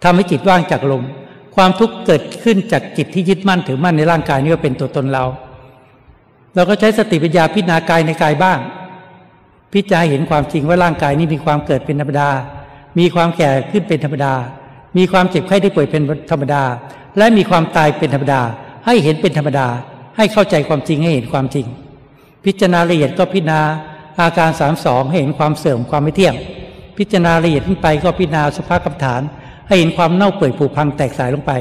[0.03, 1.03] ทำให้จิตว่างจากลม
[1.55, 5.23] ความทุกข์เกิดขึ้นจากจิตที่ยึดมั่นถือมั่นในร่างกายนี้ว่าเป็นตัวตนเรา
[6.55, 8.59] เราก็ใช้สติปัญญาพิจารณากายในกายบ้าง
[9.73, 12.29] พิจารณาเห็นความจริงว่าร่างกายนี้มีความเกิดเป็นธรรมดา
[12.99, 14.33] มีความแก่ขึ้นเป็นธรรมดา
[14.97, 16.63] มีความเจ็บไข้ได้ป่วยเป็นธรรมดา
[17.17, 18.41] และมีความตายเป็นธรรมดา
[18.85, 19.67] ให้เห็นเป็นธรรมดา
[20.17, 21.65] ให้เข้าใจความจริงให้เห็นความจริง
[22.45, 23.61] พิจารณาละเอียดก็พิจารณา
[24.19, 26.35] อาการสามสองให้เห็นความเสื่อมความไม่เที่ยง
[26.97, 29.21] พิจารณาละเอียดขึ้นไปก็พิจารณาสภาพกรรมฐาน
[29.67, 31.51] ให้เห็นความเน่าเปื่อยผุพังแตกสายลงไป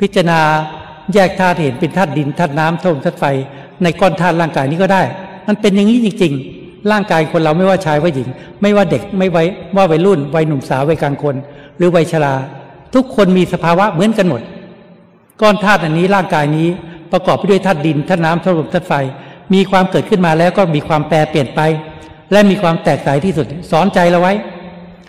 [0.00, 0.40] พิจารณา
[1.12, 3.24] แยกธาตุเห็นเป็นธาตุดินธาตุน้ำธาตุธาตุไฟ
[3.82, 5.02] ในก้อนธาตุร่างกายนี้ก็ได้
[5.46, 8.28] มันเป็นอย่างนี้จริง ๆ ร่างกายคนเราไม่ว่าชายว่าหญิง
[8.62, 9.44] ไม่ว่าเด็กไม่ไว้
[9.76, 11.36] ว่าวัยรุ่นวัยหนุ่มสาววัยกลางคน
[11.76, 12.34] หรือวัยชรา
[12.94, 14.42] ทุกคนมีสภาวะเหมือนกันหมด
[15.40, 16.68] ก้อนธาตุอันนี้ร่างกายนี้
[17.12, 18.94] ประกอบไปด้วยธาตุดินธาตุน้ำธาตุลมธาตุไฟ
[19.54, 21.60] มีความเกิดขึ้นมาแล้วก็มีความแปรเปลี่ยนไป
[22.32, 24.32] และมีความแตกสายที่สุด สอนใจเราไว้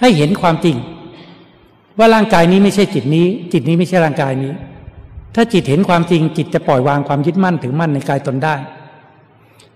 [0.01, 0.75] ให้เห็นความจริง
[1.97, 4.51] ว่าร่างกายนี้ไม่ใช่จิตนี้ จิตนี้ไม่ใช่ร่างกายนี้
[5.35, 8.55] ถ้าจิตเห็นความจริงจิตจะปล่อยวางความยึดมั่นถือมั่นในกายตนได้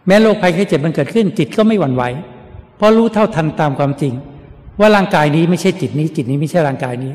[0.08, 2.04] แม้โรคภัยไข้เจ็บมันเกิดขึ้น จิตก็ไม่หวั่นไหว
[2.78, 4.14] เพราะรู้เท่าทันตามความจริง
[4.80, 7.14] ว่าร่างกายนี้ไม่ใช่จิตนี้ จิตนี้ไม่ใช่ร่างกายนี้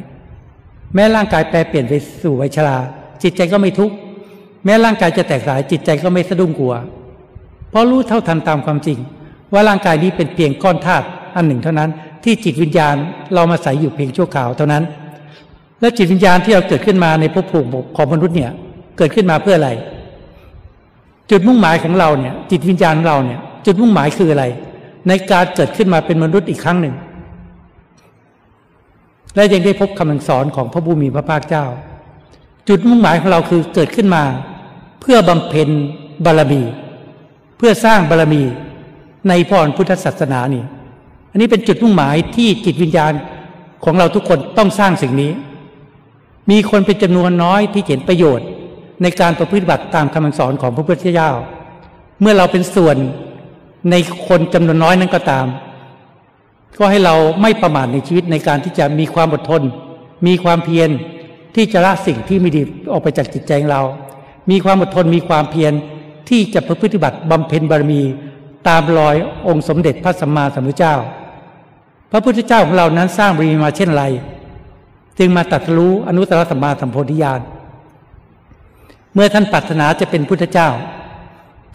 [0.95, 2.76] แม้ร่างกายแปรเปลี่ยนไปสู่วัยชรา
[3.22, 3.95] จิตใจก็ไม่ทุกข์
[4.64, 6.74] แม้ร่างกายจะแตกสายจิตใจก็ไม่สะดุ้งกลัว
[7.70, 8.99] เพราะรู้เท่าทันตามความจริง
[9.53, 11.07] ว่าร่างกายนี้เป็นเพียงก้อนธาตุ
[11.37, 11.91] อันหนึ่งเท่านั้น
[12.24, 12.97] ที่จิตวิญญาณ
[13.35, 14.82] เรามาใส่อยู่เพียงชั่วคราวเท่านั้น
[15.80, 18.51] แล้วจิตวิญญาณที่เราเกิดขึ้นมาในภพภูมิของมนุษย์เนี่ย
[18.99, 19.70] เกิดขึ้นมาเพื่ออะไร
[21.31, 24.45] จุดมุ่งหมายของเราเนี่ย จิตวิญญาณเราเนี่ย จุดมุ่งหมายคืออะไร
[25.09, 26.95] ในการเกิดขึ้นมาเป็นมนุษย์อีกครั้งหนึ่ง
[29.35, 31.64] และยังได้พบคำสอนของพระบูมีพระภาคเจ้า
[32.68, 34.25] จุดมุ่งหมายของเราคือเกิดขึ้นมา
[35.01, 35.68] เพื่อบำเพ็ญ
[36.25, 36.62] บารมี
[37.57, 38.43] เพื่อสร้างบารมี
[39.29, 40.64] ในพรพุทธศาสนานี่
[41.31, 43.12] อันนี้เป็นจุดมุ่งหมายที่จิตวิญญาณ
[43.85, 45.33] ของเราทุกคนต้องสร้างสิ่งนี้
[46.51, 48.47] มีคนเป็นจำนวนน้อยที่เห็นประโยชน์
[49.03, 51.31] ในการประพฤติบัติตามคำสอนของพระพุทธเจ้า
[52.21, 52.97] เมื่อเราเป็นส่วน
[53.91, 53.95] ใน
[54.29, 55.47] คนจำนวนน้อยนั้นก็ตาม
[56.79, 59.63] ก็ให้เราไม่ประมาทในชีวิตในการที่จะมีความอดทน
[60.27, 60.91] มีความเพียร
[61.55, 63.83] ที่จะละสิ่งที่ไม่ดีออกไปจากจิตใจของเรา
[64.51, 65.73] มีความอดทนมีความเพียร
[66.29, 68.03] ที่จะประพฤติบัติบำเพ็ญบารมี
[68.69, 69.17] ตามรอย
[69.49, 70.97] องค์สมเด็จพระสัมมาสัมพุทธเจ้า
[72.11, 74.05] พระพุทธเจ้าของเรานั้นสร้างบารมีมาเช่นไร
[75.19, 77.41] จึงมาตัดรู้อนุตตรสัมมาสัมโพธิญาณ
[79.15, 80.69] เมื่อท่านปรารถนาจะเป็นพุทธเจ้า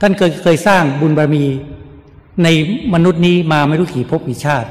[0.02, 1.46] ท่านเคยเคยสร้างบุญบารมี
[2.44, 2.48] ใน
[2.94, 4.70] มนุษย์นี้มาไม่รู้กี่ภพกี่ชาติ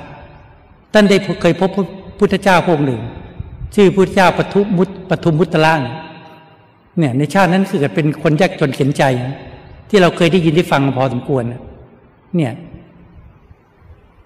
[0.93, 1.71] ท่านได้เคยพบ
[2.19, 3.03] พุทธเจ้าพระองค์หนึ่ง
[3.75, 5.81] ชื่อพุทธเจ้าปทุมุตปทุมมุตตะล่าง
[6.99, 9.05] เนี่ยในชาตินั้นคือเป็นคนยากจนเข็นใจ
[9.89, 11.45] ที่เราเคยได้ยินได้ฟังพอสมควร
[12.37, 12.53] เนี่ย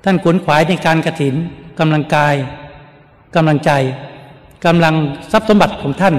[0.05, 1.35] ท่านขวนขวายในการกระถิน
[1.79, 2.35] กำลังกาย
[3.35, 3.71] กำลังใจ
[4.67, 4.95] กำลัง
[5.33, 6.15] ทรัพย์สมบัติของท่าน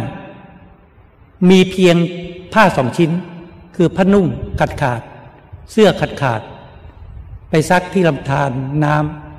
[1.49, 1.95] มีเพียง
[2.53, 3.11] ผ้าสองชิ้น
[3.75, 4.27] คือผ้านุ่ง
[4.59, 5.01] ขาดขาด
[5.71, 6.41] เสื้อขาดขาด
[7.49, 8.51] ไปซักที่ลำธาร
[8.83, 8.95] น้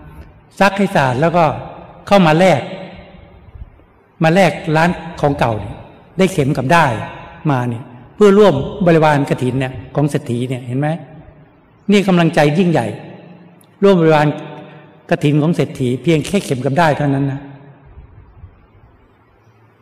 [0.06, 1.44] ำซักให้สะอาดแล้วก็
[2.06, 2.60] เข้ามาแลก
[4.22, 4.90] มาแลกร้าน
[5.20, 5.76] ของเก่าเนี่ย
[6.18, 6.86] ได้เข็มกับได้
[7.50, 7.84] มาเนี่ย
[8.14, 8.54] เพื่อร่วม
[8.86, 10.88] บริวารกระถินเนี่ยของเศรษฐีเนี่ยเห็นไหม
[11.90, 12.86] นี่กำลังใจยิ่งใหญ่
[13.82, 14.26] ร่วมบริวาร
[15.10, 17.40] กระถินของเศรษฐีเพียงแค่เข็มกับได้เท่านั้นนะ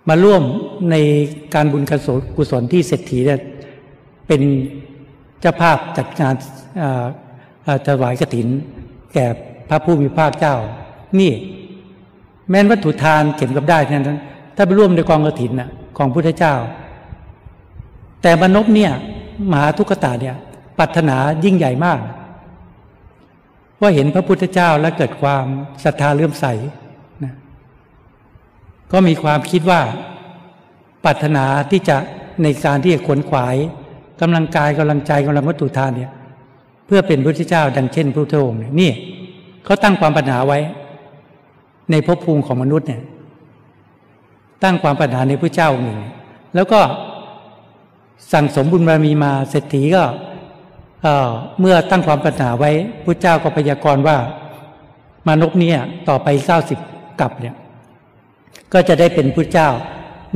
[0.09, 0.43] มาร่วม
[0.91, 0.97] ใน
[1.55, 1.83] การบุญ
[2.37, 3.41] กุศลที่เศรษฐีเนี่ย
[4.27, 4.41] เป็น
[5.41, 6.35] เจ้าภาพจัดงาน
[7.87, 8.49] ถวายกระถิน
[9.15, 9.27] แก่
[9.69, 10.57] พระผู้มีพระเจ้า
[11.21, 11.33] นี่
[12.49, 14.21] แม้นวัตถุทานเข็มกับได้เท่านั้น
[14.57, 16.55] ถ้าไปร่วมในกองกระถินนะของพุทธเจ้า
[18.23, 18.93] แต่มนุษย์เนี่ย
[19.51, 20.37] มหาทุกขตาเนี่ย
[20.79, 22.01] ปรารถนายิ่งใหญ่มาก
[23.81, 25.45] ว่าเห็นพระพุทธเจ้าและเกิดความ
[25.85, 26.47] ศรัทธาเลื่อมใส
[28.93, 29.81] ก็มีความคิดว่า
[31.05, 31.97] ปรารถนาที่จะ
[32.43, 33.57] ในการที่จะขวนขวาย
[34.21, 36.13] กำลังกายกำลังใจกำลังวัตถุทานเนี่ย
[36.87, 38.91] เพื่อเป็นพระพุทธเจ้า ดังเช่นพระพุทธองค์เนี่ยนี่
[39.65, 40.59] เขาตั้งความปรารถนาไว้
[41.91, 43.03] ในภพภูมิของมนุษย์เนี่ย
[44.65, 45.99] ตั้งความปรารถนาในพระเจ้าหนึ่ง
[46.55, 46.81] แล้วก็
[48.33, 50.05] สั่งสมบุญบารมีมาเศรษฐีก็
[51.61, 52.71] เมื่อตั้งความปรารถนาไว้
[53.05, 54.17] พระเจ้าก็พยากรณ์ว่า
[55.27, 55.79] มานพเนี่ย
[56.09, 56.79] ต่อไปเก้าสิบ
[57.21, 57.55] กับเนี่ย
[58.73, 59.69] ก็จะได้เป็นพระเจ้า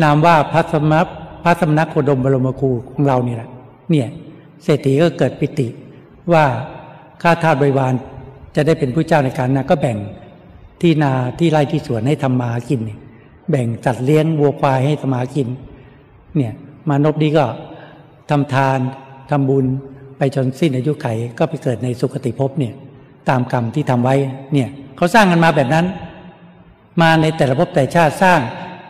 [0.03, 0.95] นามว่าพระสมณ
[1.45, 3.49] พระสมณโคดมบรมครูของเรานี่แหละ
[3.91, 4.09] เนี่ย
[4.65, 5.69] เศรษฐีก็เกิดปิติ
[6.33, 6.45] ว่า
[7.23, 7.93] ข้าทาสบริวาร
[8.57, 9.99] จะได้เป็นผู้เจ้าในการนะก็แบ่ง
[10.81, 12.81] ที่นาที่ไร่ที่สวนให้ทำมากิน
[13.51, 15.49] แบ่งจัดเลี้ยงวัวควายให้ทำมากิน
[16.37, 16.53] เนี่ย
[16.89, 17.45] มานพนี้ก็
[18.31, 18.79] ทำทาน
[19.31, 19.67] ทำบุญ
[20.19, 21.07] ไปจนสิ้นอายุไข
[21.39, 22.75] ก็ไปเกิดในสุคติภพเนี่ย
[23.29, 24.15] ตามกรรมที่ทำไว้
[24.53, 25.87] เนี่ยเขาสร้างกันมาแบบนั้น
[27.01, 28.41] มาในแต่ละภพแต่ชาติสร้าง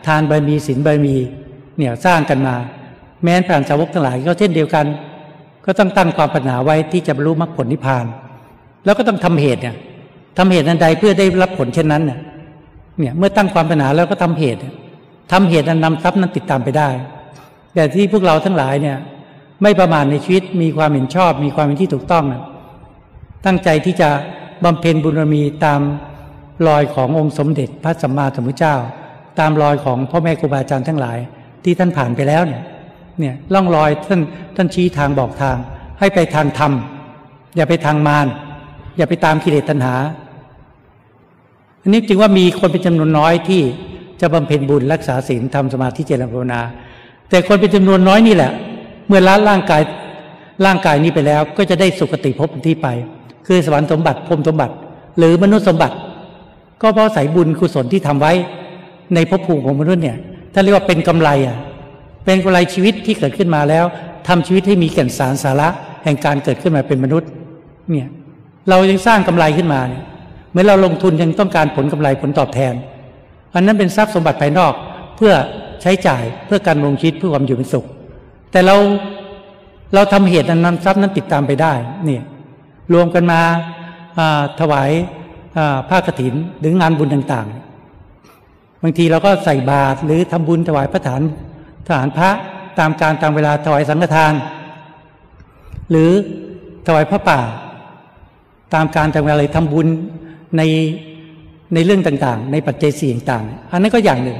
[0.07, 1.15] ทานบารมีศีลบารมี
[1.77, 2.55] เนี่ยสร้างกันมา
[3.23, 4.85] แม้นพระสาวกทั้งหลายก็เช่นเดียวกัน
[5.65, 8.05] ก็ต้องตั้งความปรารถนาไว้ที่จะบรรลุมรรคผลนิพพาน
[8.85, 9.75] แล้วก็ต้องทำเหตุเนี่ย
[10.37, 12.19] ทำเหตุนันใดเพื่อได้รับผลเช่นนั้นเนี่ย
[12.99, 14.59] เนี่ยเมื่อตั้งความปรารถนาแล้วก็ทำเหตุ
[15.31, 16.89] ทำเหตุนั้นนำทรัพย์นั้นติดตามไปได้
[17.73, 18.97] แต่ที่พวกเราทั้งหลายเนี่ย
[19.61, 22.43] ไม่ประมาทในชีวิตมีความเห็นชอบ มีความเห็นที่ถูกต้องนะ
[23.45, 24.09] ตั้งใจที่จะ
[24.63, 25.79] บำเพ็ญบุญบรมีตาม
[26.67, 28.75] รอยขององค์สมเด็จพระสัมมาสัมพุทธเจ้า
[29.39, 31.17] ตามรอยของพ่อแม่ครูบาอาจารย์ทั้งหลาย
[31.63, 32.63] ที่ท่านผ่านไปแล้วเนี่ย
[33.19, 34.21] เนี่ยล่องรอยท่าน
[34.55, 35.57] ท่านชี้ทางบอกทาง
[35.99, 36.71] ให้ไปทางธรรม
[37.55, 38.27] อย่าไปทางมาร
[38.97, 39.95] อย่าไปตามกิเลสตัณหา
[41.81, 43.61] อันนี้จึงว่ามีคนเป็นจำนวนน้อยที่
[44.21, 46.61] จะบำเพ็ญบุญรักษาศีลทำสมาธิเจริญภาวนา
[47.29, 48.51] แต่คนเป็นจำนวนน้อยนี่แหละ
[49.07, 49.81] เมื่อละร่างกาย
[50.65, 52.87] ร่างกายนี้ไปแล้ว ก็จะได้สุคติภพที่ไป
[53.47, 54.73] คือสวรรค์สมบัติพรมสมบัติ
[55.17, 55.95] หรือมนุษย์สมบัติ
[56.81, 58.33] ก็เพราะสายบุญกุศลที่ทำไว้
[59.15, 60.17] ในภพภูมิของมนุษย์เนี่ย
[60.53, 61.57] ถ้าเรียกว่าเป็นกำไรอะ
[62.25, 63.85] เป็นกำไรชีวิตที่เกิดขึ้นมาแล้ว
[64.27, 65.69] ทำชีวิตให้มีแก่นสารสาระ
[66.03, 67.29] แห่งการเกิดขึ้นมาเป็นมนุษย์
[67.91, 68.07] เนี่ย
[68.69, 70.03] เรายังสร้างกำไรขึ้นมาเนี่ย
[70.51, 72.73] เมื่อเราลงทุนยังต้องการผลกำไรผลตอบแทน
[73.55, 74.73] อันนั้นเป็นทรัพย์สมบัติภายนอก
[75.15, 75.33] เพื่อ
[75.81, 77.85] ใช้จ่ายเพื่อการลงชีวิตเพื่อความอยู่เป็นสุข
[78.51, 78.75] แต่เรา
[79.93, 81.73] เราทำเหตุนั้นทรัพย์นั้นติดตามไปได้
[82.05, 82.23] เนี่ย
[82.93, 83.39] รวมกันมา
[84.59, 84.89] ถวาย
[85.89, 91.21] ผ้ากรถินหรืองานบุญต่างๆ บางทีเราก็ใส่บาตรหรือทำบุญถวายพระฐาน
[91.87, 92.29] ทหารพระ
[92.79, 94.33] ตามการตามเวลาถวายสังฆทาน
[95.91, 96.11] หรือ
[96.87, 97.39] ถวายพระป่า
[98.73, 99.87] ตามการตามเวลาเลยทำบุญ
[100.57, 100.61] ใน
[101.73, 104.39] ในเรื่องต่างๆ ในปัจเจศีต่างๆ อันนั้นก็อย่างหนึ่ง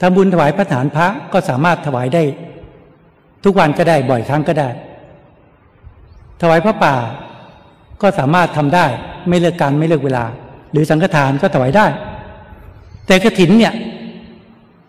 [0.00, 2.22] ทำบุญถวายพระฐานพระก็สามารถถวายได้
[3.44, 4.68] ทุกวันก็ได้บ่อยครั้งก็ได้
[6.40, 6.94] ถวายพระป่า
[8.02, 8.86] ก็สามารถทำได้
[9.28, 10.24] ไม่เลือกการไม่เลือกเวลา
[10.72, 11.86] หรือสังฆทานก็ถวายได้
[13.06, 13.74] แต่กระถินเนี่ย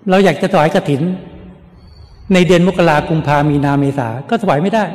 [0.09, 1.01] เราอยากจะถวายกระถิน
[2.33, 4.85] ในเดือนมกรากุมภามีนาเมษาก็ถวายไม่ได้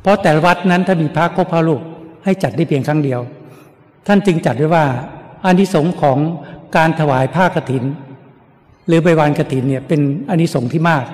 [0.00, 1.82] เพราะแต่วัดนั้นถ้ามีพระครบพระลูก
[2.24, 3.20] ให้จัดได้เพียงครั้งเดียว
[4.06, 4.84] ท่านจึงจัดไว้ว่า
[5.44, 6.18] อานิสงส์ของ
[6.76, 7.84] การถวายผ้ากรถิน
[8.86, 11.04] หรือใบวานกรถินเนี่ยเป็นอานิสงส์ที่มาก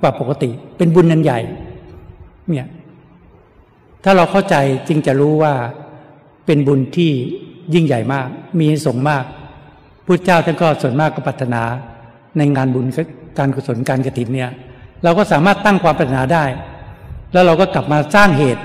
[0.00, 1.40] กว่าปกติ เป็นบุญนันใหญ่
[2.50, 2.66] เนี่ย
[4.08, 4.56] ถ้าเราเข้าใจ
[4.88, 5.54] จึงจะรู้ว่า
[6.46, 7.12] เป็นบุญที่
[7.74, 8.28] ยิ่งใหญ่มาก
[8.60, 9.24] มีสงมาก
[10.06, 11.62] พุทธเจ้าท่านก็ส่วนมากก็ปรารถนา
[12.36, 12.86] ในงานบุญ
[13.38, 14.50] การกุศลการกระถินเนี่ย
[15.04, 16.44] เราก็สามารถตั้งความปรารถนาได้
[17.32, 18.62] แล้วเราก็กลับมาสร้างเหตุ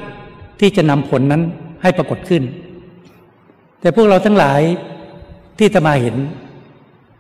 [0.59, 1.41] ที่จะนำผลนั้น
[1.81, 2.43] ให้ปรากฏขึ้น
[3.81, 4.61] แต่พวกเราทั้งหลาย
[5.59, 6.15] ที่จะมาเห็น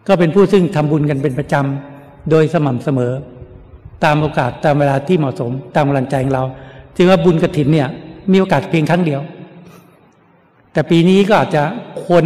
[0.07, 3.11] ก็เป็นผู้ซึ่งทำบุญกันเป็นประจำโดยสม่ำเสมอ
[4.03, 6.45] ตามโอกาสตามเวลาที่เหมาะสมตามกำลังใจของเรา
[6.95, 7.89] จึงว่าบุญกระถินเนี่ย
[8.31, 9.21] มีโอกาสเพียงครั้งเดียว
[10.73, 11.63] แต่ปีนี้ก็อาจจะ
[12.07, 12.25] คน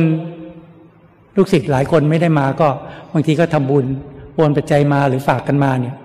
[1.37, 2.67] ลูกศิษย์หลายคนไม่ได้มาก็
[3.13, 3.85] บางทีก็ทำบุญ
[4.35, 5.95] โอนปัจจัยมาหรือฝากกันมาเนี่ย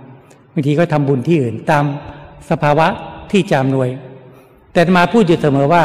[0.53, 1.84] บางทีก็ทำบุญที่อื่นตาม
[2.51, 2.86] สภาวะ
[3.30, 3.88] ที่จำนวย
[4.72, 5.84] แต่มาพูดอยู่เสมอว่า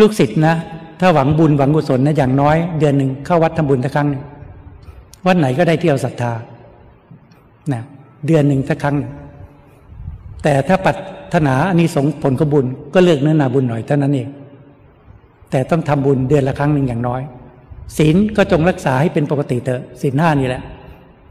[0.00, 0.54] ลูกศิษย์นะ
[1.00, 4.08] ถ้าหวังบุญหวังกุศลนะอย่างน้อย เดือนหนึ่งเข้าวัดทำบุญสักครั้ง
[5.26, 6.32] วัดไหนก็ได้เที่ยวศรัทธา
[7.72, 7.82] นะ
[8.26, 8.96] เดือนหนึ่งสักครั้ง
[10.42, 10.96] แต่ถ้าปัด
[11.34, 14.28] ถนาอันนี้สงผลขบุญก็เลือกเนื้อนาบุญหน่อยเท่านั้นเอง
[15.50, 17.22] แต่ต้องทำบุญเดือนละครั้งหนึ่งอย่างน้อย
[17.98, 20.62] ศีลก็จงรักษาให้เป็นปกติเถอะศีลห้านี่แหละ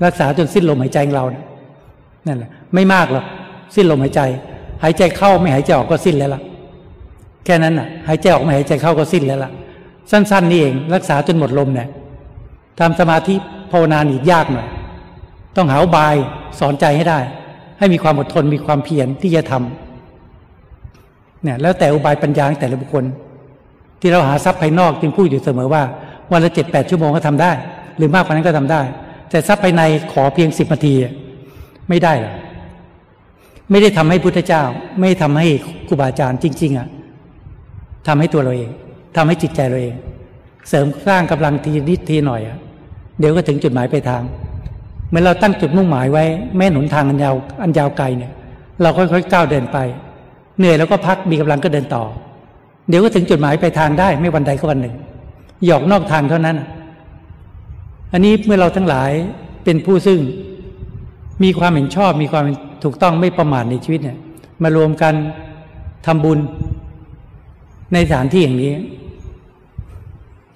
[0.05, 1.25] รักษาจนสิ้นลมหายใจของเรา
[2.27, 3.25] นั่นแหละไม่มากหรอก
[3.75, 4.21] สิ้นลมหายใจ
[4.83, 6.41] หายใจเข้าไม่หายใจออกก็สิ้นแล้วล่ะ
[7.45, 9.51] แค่นั้นน่ะ หายใจออกไม่หายใจเข้าก็สิ้นแล้วล่ะ
[10.11, 11.87] สั้น ๆ นี่เอง รักษาจนหมดลมเนี่ย
[12.79, 13.35] ทำสมาธิ
[13.71, 14.67] ภาวนาอีกยากหน่อย
[15.55, 16.15] ต้องหาบาย
[16.59, 17.19] สอนใจให้ได้
[17.79, 23.05] ให้มีความอดทนมีความเพียรที่จะทำเนี่ยแล้วแต่อุบายปัญญาแต่ละบุคคล
[23.99, 25.83] ที่เราหาทรัพย์ภายนอกจึงพูดอยู่เสมอว่า
[26.31, 27.51] วันละเจ็ดแปดชั่วโมงก็ทำได้
[27.97, 28.81] หรือมากกว่านั้นก็ทำได้
[29.29, 29.81] แต่ทรัพย์ภายใน
[30.13, 30.93] ขอเพียงสิบนาที
[31.89, 32.35] ไม่ได้หรอก
[33.71, 34.63] ไม่ได้ทำให้พุทธเจ้า
[34.99, 35.47] ไม่ทำให้
[35.87, 36.87] ครูบาอาจารย์จริง ๆอะ
[38.07, 38.69] ทำให้ตัวเราเอง
[39.15, 39.95] ทำให้จิตใจเราเอง
[40.69, 42.57] เสริมสร้างกำลังทีนิดทีหน่อยอะ
[43.19, 44.23] เดี๋ยวก็ถึงจุดหมายปลายทาง
[45.09, 46.23] เมื่อเราตั้งจุดมุ่งหมายไว้
[46.57, 48.31] แม่หนุนทางอันยาวอันยาวไกลเนี่ย
[48.81, 49.77] เราค่อยๆก้าวเดินไป
[50.57, 52.03] เหนื่อยแล้วก็พักมีกำลังก็เดินต่อ
[52.89, 54.95] เดี๋ยวก็ถึงจุดหมายไปทางได้ไม่วันใดก็วันหนึ่ง
[55.65, 56.57] หยอกนอกทางเท่านั้น
[58.13, 59.11] อันนี้เมื่อเราทั้งหลาย
[59.63, 60.19] เป็นผู้ซึ่ง
[61.43, 62.45] มีความเห็นชอบมีความ
[62.83, 64.17] ถูกต้องไม่ประมาทในชีวิตเนี่ย
[64.63, 65.13] มารวมกัน
[66.05, 66.39] ทำบุญ
[67.93, 68.73] ในสถานที่อย่างนี้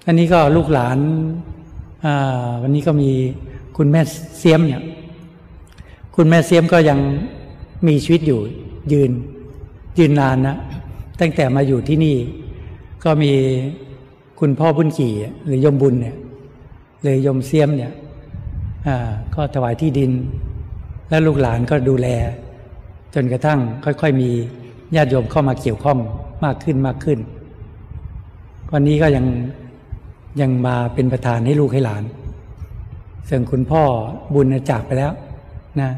[0.06, 0.98] อันนี้ก็ลูกหลาน
[2.62, 3.10] วันนี้ก็มี
[3.82, 4.02] คุณแม่
[4.38, 4.82] เสียมเนี่ย
[6.16, 6.98] คุณแม่เสียมก็ยัง
[7.86, 8.40] มีชีวิตอยู่
[8.92, 9.10] ยืน
[9.98, 10.56] ยืนนานนะ
[11.20, 12.16] ตั้งแต่มาอยู่ที่นี่
[13.04, 13.32] ก็มี
[14.40, 15.12] คุณพ่อบุญขี่
[15.44, 16.16] หรือยมบุญเนี่ย
[17.02, 17.92] เลยยมเสียมเนี่ย
[19.34, 20.10] ก็ถวายที่ดิน
[21.08, 22.08] และลูกหลานก็ดูแล
[23.14, 24.30] จนกระทั่งค่อย ๆ มี
[24.96, 25.98] ญาติโยมเข้ามาเกี่ยวข้อง
[26.44, 27.18] มากขึ้นมากขึ้น
[28.72, 29.26] วันนี้ก็ยัง
[30.40, 32.04] ยังมาเป็นประธานให้ลูกให้หลาน
[33.28, 33.82] ส่วนคุณพ่อ
[34.34, 35.12] บุญจากไปแล้ว
[35.80, 35.90] นะ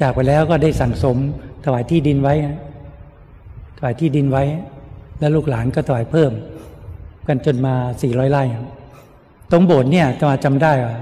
[0.00, 1.16] จากไปแล้วก็ได้สั่งสม
[1.64, 2.34] ถวายที่ดินไว้
[3.78, 4.44] ถวายที่ดินไว้
[5.18, 6.32] แล้วลูกหลานก็ถวายเพิ่ม
[7.26, 8.42] กันจนมาสี่ร้อยไร่
[9.50, 10.96] ตรงโบสถ์เนี่ยจะมาจำได้ว่า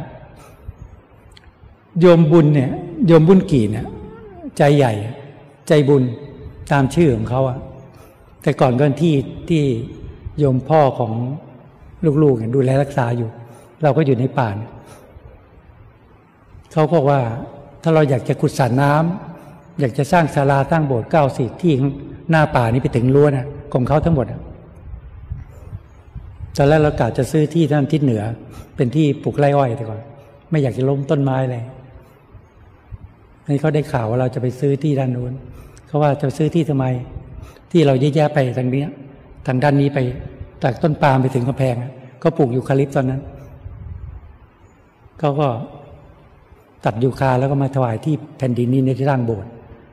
[2.00, 2.70] โยมบุญเนี่ย
[3.06, 3.86] โยมบุญกี่เนี่ย
[4.56, 4.92] ใจใหญ่
[5.68, 6.02] ใจบุญ
[6.72, 7.58] ตามชื่อของเขาอะ
[8.42, 9.14] แต่ก่อนก็ที่
[9.48, 9.64] ที่
[10.38, 11.12] โยมพ่อของ
[12.22, 13.30] ลูกๆดูแลรักษาอยู่
[13.82, 14.56] เราก็อยู่ในป่าน
[16.76, 17.20] เขาบอกว่า
[17.82, 21.72] ถ้าเราอยากจะขุดสระน้ำอยากจะสร้างศาลาสร้างโบสถ์เก้าสิบที่
[22.30, 24.26] หน้าป่านี้ไปถึงรั้วนะของเขาทั้งหมด
[26.56, 28.22] ตอนแรกเรากะจะซื้อที่ทานทิศเหนือ
[28.76, 30.00] เป็นที่ปลูกไร่อ้อยแต่ก่อน
[30.50, 31.62] ไม่อยากจะล้มต้นไม้เลย
[33.46, 35.32] นี่เขาได้ข่าวว่าเราจะไปซื้อที่ด้านนู้น
[35.86, 36.86] เขาว่าจะซื้อที่ทำไม
[37.70, 38.84] ที่เราแยะไปทางนี้
[39.46, 39.98] ทางด้านนี้ไป
[40.62, 41.74] จากต้นปาล์มไปถึงกำแพง
[42.22, 43.20] ก็ปลูกยูคาลิปตอนนั้น
[45.18, 45.48] เขาก็
[46.86, 49.50] ตัดยูคาแล้วก็มาถวายที่แผ่นดินนี้ในที่ร่างโบสถ์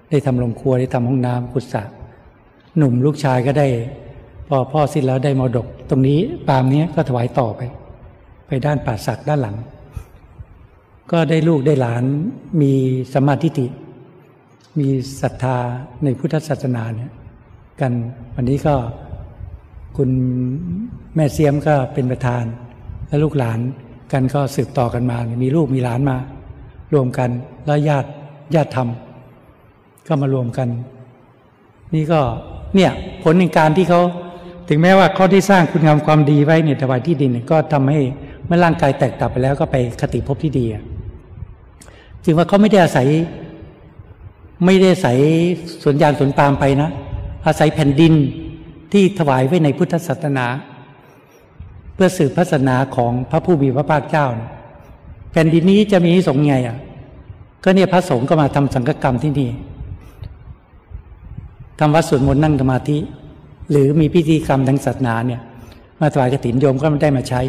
[0.10, 1.78] ได้ทำโรงครัวได้ทำห้องน้ำกุศล
[2.78, 3.68] หนุ่มลูกชายก็ได้
[4.48, 7.62] พอพ่อสิ้นแล้วได้มรดก ตรงนี้ปามนี้ก็ถวายต่อไป
[8.48, 9.58] ไปด้านป่าศักด้านหลัง
[11.12, 12.04] ก็ได้ลูกได้หลาน
[12.62, 12.74] มี
[13.14, 13.68] สมาธิิ
[14.80, 14.88] มี
[15.22, 15.58] ศรัทธา
[16.04, 17.12] ในพุทธศาสนาเนี่ย
[17.82, 17.94] กัน
[18.36, 18.76] วันนี้ก็
[19.98, 20.10] คุณ
[21.16, 22.44] แม่เสียมก็เป็นประธาน
[23.08, 23.60] และลูกหลาน
[24.12, 26.18] กันก็สืบต่อกันมา มีลูกมีหลานมา
[26.94, 27.30] รวมกัน
[27.66, 28.10] แล้วญาติ
[28.56, 28.90] ญาติธรรม
[30.08, 30.68] ก็มารวมกัน
[31.94, 32.22] นี่ก็
[32.76, 32.92] เนี่ย
[33.24, 34.02] ผลในการที่เขา
[34.70, 38.00] ถึงแม้ว่าเขาได้สร้างคุณงามความดีไว้เนี่ยถวายที่ดินก็ทำให้
[38.46, 40.66] เมื่อร่างกายแตกตับไปแล้วก็ไปคติภพที่ดี
[42.24, 43.08] จึงว่าเขาไม่ได้อาศัย
[44.66, 45.18] ไม่ได้อาศัย
[45.84, 46.90] สวนยางสวนปาล์มไปนะ
[47.48, 48.14] อาศัยแผ่นดิน
[48.92, 50.46] ที่ถวายไว้ในพุทธศาสนา
[51.96, 54.28] เพื่อสืบพระศาสนาของพระผู้มีพระภาคเจ้า
[55.32, 56.78] แผ่นดินนี้จะมีสงไงอะ
[57.64, 59.50] ก็เนี่ยพระสงฆ์ก็มาทำสังฆกรรมที่นี่
[61.80, 62.98] ทำวัดสวดมนต์นั่งสมาธิ
[63.72, 65.42] หรือมีพิธีกรรมทางศาสนาเนี่ย
[66.02, 67.42] มาถวายกฐินโยมก็ไม่ได้มาใช้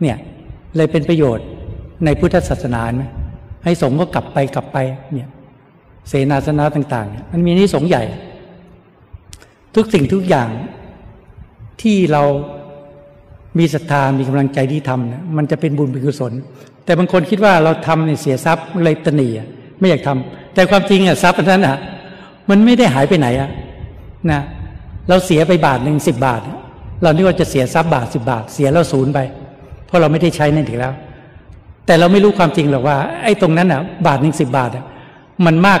[0.00, 0.16] เนี่ย
[0.76, 1.46] เลยเป็นประโยชน์
[2.04, 3.04] ในพุทธศาสนาไหม
[3.64, 4.78] ให้สงฆ์ก็กลับไปกลับไป
[5.12, 5.28] เนี่ย
[6.08, 8.02] เสนาสนะต่างๆเนี่ยมันมีนิสงใหญ่
[9.74, 10.48] ทุกสิ่งทุกอย่าง
[11.82, 12.22] ที่เรา
[13.58, 16.32] มีศรัทธามีกำลังใจที่ทำเนี่ยมันจะเป็นบุญเป็นกุศล
[16.84, 19.28] แต่บางคนคิดว่าเราทำเนี่ยเสียทรัพย์เลยตนี
[19.78, 21.76] ไม่อยากทำแต่ความจริงอะทรัพย์นั้นอะ
[22.50, 23.50] มันไม่ได้หายไปไหนอะ
[24.30, 24.40] นะ
[25.08, 26.40] เราเสียไปบาทหนึ่งสิบบาท
[27.02, 29.18] เรานี่ว่าจะเสียทรัพย์บาทสิบบาท เสียแล้วศูนย์ไป
[29.86, 30.92] เพราะเราไม่ได้ใช้นั่นถึงแล้ว
[31.86, 34.84] แต่เราไม่รู้ความจริงหรอกว่าไอ้ตรงนั้นอะ บาทหนึ่งสิบบาทอะ
[35.46, 35.80] มันมาก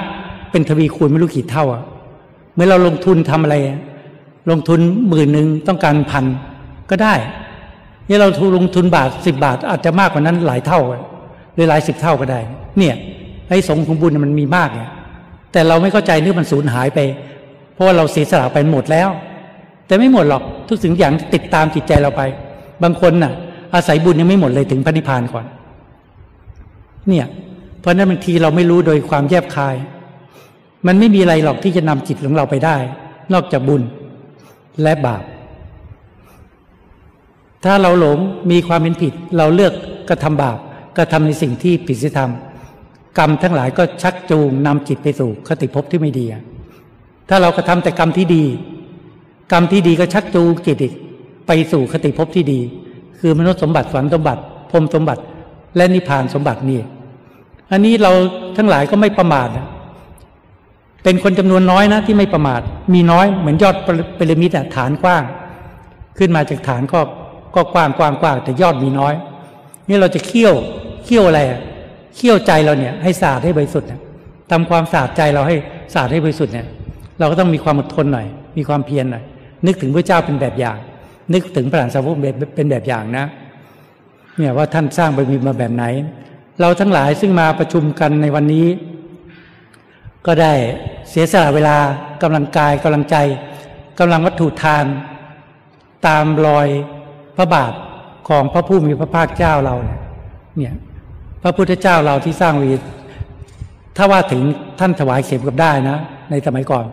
[0.50, 1.82] เป็นทวีคูณไม่รู้กี่เท่าอะ
[2.54, 3.56] เมื่อเราลงทุนทำอะไร
[4.50, 6.24] ลงทุนหมื่นหนึ่งต้องการพัน
[6.90, 7.14] ก็ได้
[8.08, 10.80] นี่เราทุนลงทุนบาทสิบบาท อาจจะมากกว่านั้นหลายเท่า
[11.54, 12.40] หรือหลายสิบเท่าก็ได้
[12.78, 12.94] เนี่ย
[13.48, 14.90] ไอ้สงของบุญมันมีมากเนี่ย
[15.52, 16.98] แต่เราไม่เข้าใจนึกมันสูญหายไป
[17.74, 19.08] เพราะว่าเราเสียสละไปหมดแล้ว
[19.86, 22.22] แต่ไม่หมดหรอกทุกสิ่งอย่างติดตามจิตใจเราไป
[22.82, 23.32] บางคนน่ะ
[23.74, 25.46] อาศัยบุญยังไม่หมดเลยถึงพระนิพพานก่อน
[27.08, 27.26] เนี่ย
[27.80, 29.76] เพราะนั้นบางทีเราไม่รู้โดยความแยบคาย
[30.86, 32.76] มันไม่มีอะไรหรอกที่จะนำจิตของเราไปได้
[33.32, 33.82] นอกจากบุญ
[34.82, 35.22] และบาป
[37.64, 38.18] ถ้าเราหลง
[38.50, 39.72] มีความเป็นผิด เราเลือก
[40.08, 40.58] กระทำบาป
[40.96, 42.30] กระทำในสิ่งที่ผิดศีลธรรม
[43.18, 46.26] กรรมทั้งหลายก็ชักจูงนำจิตไปสู่คติภพที่ไม่ดี
[47.28, 48.44] ถ้าเรากระทาแต่กรรมที่ดี
[49.52, 50.94] กรรมที่ดีก็ชักจูงจิตอีก
[51.46, 52.60] ไปสู่คติภพที่ดี
[53.18, 55.22] คือมนุษย์สมบัติสวรรค์สมบัติพรมสมบัติ
[55.76, 56.80] และนิพพานสมบัตินี่
[57.72, 58.12] อันนี้เรา
[58.56, 59.66] ทั้งหลายก็ไม่ประมาทนะ
[61.04, 62.60] เป็นคนจำนวนน้อยนะที่ไม่ประมาท
[62.94, 63.76] มีน้อยเหมือนยอด
[64.16, 65.22] เปรมิดฐานกว้าง
[66.18, 67.00] ขึ้นมาจากฐานก็
[67.54, 69.14] ก็กว้างกว้างกว้างแต่ยอดมีน้อย
[69.88, 70.54] นี่เราจะเคี่ยว
[71.04, 71.40] เคี่ยวอะไร
[72.16, 73.88] เขี่ยวใจเราเนี่ย ให้สะอาดให้บริสุทธิ์
[74.50, 75.56] ทำความสะอาดใจเราให้
[75.92, 76.66] สะอาดให้บริสุทธิ์เนี่ย
[77.18, 78.26] เราก็ต้องมีความอดทนหน่อย
[78.58, 79.24] มีความเพียรหน่อย
[79.66, 80.78] นึกถึงพระเจ้าเป็นแบบอย่าง
[81.32, 82.16] นึกถึงพระหลานสาวก
[82.56, 83.26] เป็นแบบอย่างนะ
[84.36, 85.84] เนี่ยว่าท่านสร้างบารมีมาแบบไหน
[86.60, 88.66] เราทั้งหลายซึ่งมาประชุมกันในวันนี้
[90.26, 90.52] ก็ได้
[91.10, 91.76] เสียสละเวลา
[92.22, 93.16] กำลังกายกำลังใจ
[93.98, 94.84] กำลังวัตถุทาน
[96.06, 96.68] ตามรอย
[97.36, 97.72] พระบาท
[98.28, 99.74] ของพระผู้มีพระภาคเจ้าเรา
[100.56, 100.74] เนี่ย
[101.42, 102.70] พระพุทธเจ้าเราที่สร้างวี
[103.96, 104.42] ถ้าว่าถึง
[104.80, 105.96] ท่านถวายเข็มกับได้นะ
[106.30, 106.84] ในสมัยก่อน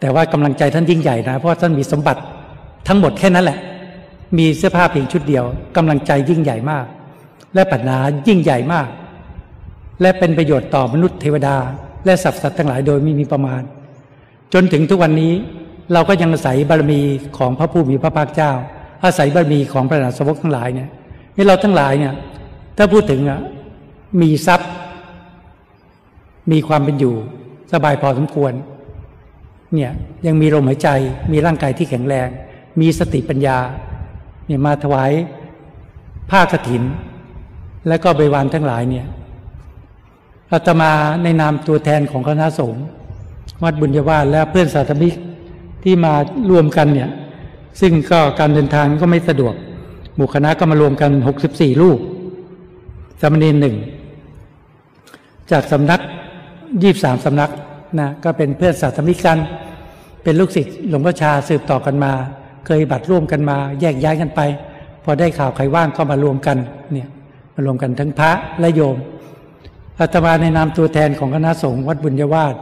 [0.00, 2.20] แต่ว่ากำลังใจท่านยิ่งใหญ่นะเพราะท่านมีสมบัติ
[2.88, 3.58] ทั้งหมดแค่นั้นแหละ
[4.38, 5.44] มีเสื้อผ้าเพียงชุดเดียว
[5.76, 6.84] กำลังใจยิ่งใหญ่มาก
[7.54, 7.98] และปัญญา
[8.28, 8.88] ยิ่งใหญ่มาก
[10.02, 11.56] และเป็นประโยชน์ต่อมนุษย์เทวดา
[12.04, 13.62] และสัตว์สัตว์ทั้งหลายโดยไม่มีประมาณ
[14.54, 15.32] จนถึงทุกวันนี้
[15.92, 17.00] เราก็ยังอาศัยบารมี
[17.38, 18.52] ของพระผู้มีพระภาคเจ้า
[19.04, 20.88] อาศัยบารมีของพระนาสวกทั้งหลายเนี่ย
[21.36, 22.14] นี่เราทั้งหลายเนี่ย
[22.76, 23.40] ถ้าพูดถึงอะ
[24.20, 24.70] มีทรัพย์
[26.52, 27.14] มีความเป็นอยู่
[27.72, 28.52] สบายพอสมควร
[29.74, 29.90] เนี่ย
[30.26, 30.88] ยังมีลมหายใจ
[31.32, 32.28] มีร่างกายที่แข็งแรง
[32.80, 33.58] มีสติปัญญา
[34.46, 35.12] เนี่ยมาถวาย
[36.30, 36.82] ผ้ากฐิน
[37.88, 39.06] และก็บริวารทั้งหลายเนี่ย
[40.52, 40.92] อาตมา
[41.22, 42.84] ในนามตัวแทนของคณะสงฆ์
[43.62, 45.14] วัดบุญญาวาสและเพื่อนสาธมิก
[45.82, 46.12] ที่มา
[46.50, 47.10] รวมกันเนี่ย
[47.80, 49.54] ซึ่งก็การเดินทางก็ไม่สะดวก
[50.16, 51.98] หมู่คณะก็มารวมกันหกสิบสี่ลูก
[53.20, 53.76] สามเณรหนึ่ง
[55.50, 56.00] จากสำนัก
[56.82, 57.50] ยี่สามสำนัก
[57.98, 59.38] นะก็เป็นเพื่อนสาธมิกกัน
[60.22, 62.12] เป็นลูกศิษย์หลวงพ่อชาสืบต่อกันมา
[62.66, 64.40] เคยบัตรร่วมกันมาแยกย้ายกันไป
[65.04, 66.56] พอได้ข่าวใครว่างก็มารวมกัน
[66.92, 67.08] เนี่ย
[67.54, 68.96] มารวมกันทั้งพระและโยม
[69.98, 72.54] อาตมาในนามตัวแทนของคณะสงฆ์วัดบุญยวาส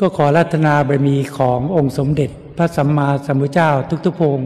[0.00, 3.70] ก็ขอรัตนาบารมีขององค์สมเด็จ พระสัมมาสัมพุทธเจ้า
[4.06, 4.38] ทุกๆพง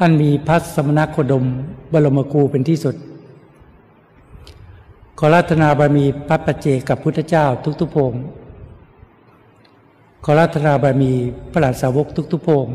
[0.00, 1.44] อันมีพระสมณโคดม
[1.92, 2.96] บรมครูเป็นที่สุด
[5.18, 8.12] ขอรัตนาบารมีพระปัจเจกับพุทธเจ้าทุกทุกพง
[10.24, 11.12] ขอรัตนาบารมี
[11.52, 12.66] พระหลานสาวกทุกทุกพง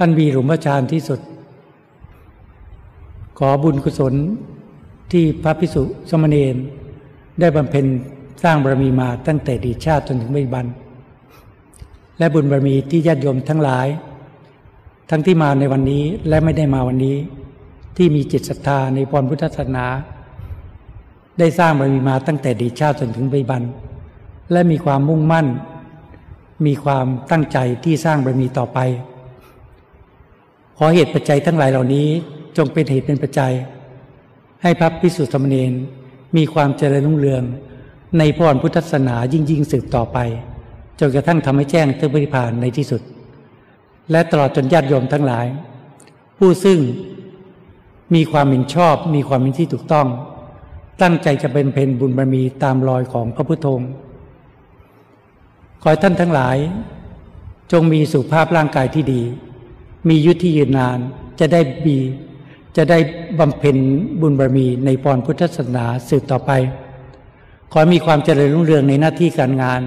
[0.00, 1.20] อันมีหลุมพระชานที่สุด
[3.38, 4.14] ขอบุญกุศล
[5.12, 6.56] ที่พระพิสุสมณีน
[7.40, 7.86] ได้บำเพ็ญ
[8.42, 10.66] สร้างบารมีมาตั้งแต่ดีชาติจนถึงไม่บัน
[12.18, 13.86] และบุญบารมีที่ญาติโยมทั้งหลาย
[15.10, 17.16] ทั้งที่มาในวันนี้และไม่ได้มาวันนี้
[17.96, 19.86] ที่มีจิตศรัทธาในพรพุทธศาสนา
[21.38, 23.62] ได้สร้างบารมีมาตั้งแต่ดีชาติจนถึงไม่บัน
[24.52, 25.46] และมีความมุ่งมั่น
[26.66, 28.78] มีความตั้งใจที่สร้างบารมีต่อไป
[30.78, 32.06] ขอเหตุปัจจัยทั้งหลายเหล่านี้
[32.56, 33.52] จงเป็นเหตุเป็นปัจจัย
[34.62, 35.72] ให้พระพิสุทธิสมณีน
[36.36, 37.42] มีความเจริญรุ่งเรือง
[38.18, 40.18] ในพรพุทธศาสนายิ่งยิ่งสืบต่อไป
[40.98, 43.02] จนกระทั่งทำให้แจ้งถึงปริพานในที่สุด
[44.10, 45.46] และตลอดจนญาติโยมทั้งหลาย
[46.38, 46.78] ผู้ซึ่ง
[48.14, 50.06] มีความเห็นชอบมีความเห็นที่ถูกต้อง
[51.02, 53.90] ตั้งใจจะเป็นเพนบุญบารมีตามรอยของพระพุทธองค์
[55.82, 56.56] ขอให้ท่านทั้งหลาย
[57.72, 59.22] จงมีสุขภาพร่างกายที่ดี
[60.08, 60.98] มียุทธที่ยืนนาน
[61.40, 61.98] จะได้บี
[62.76, 62.98] จะได้
[63.38, 63.76] บำเพ็ญ
[64.20, 66.50] บุญบารมีในพรพุทธศาสนาสืบต่อไป
[67.72, 69.80] ขอมีความเจริญรุ่งเรืองในหน้าที่การงาน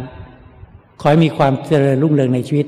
[0.99, 2.67] ขอให้มีความเจริญรุ่งเรืองในชีวิต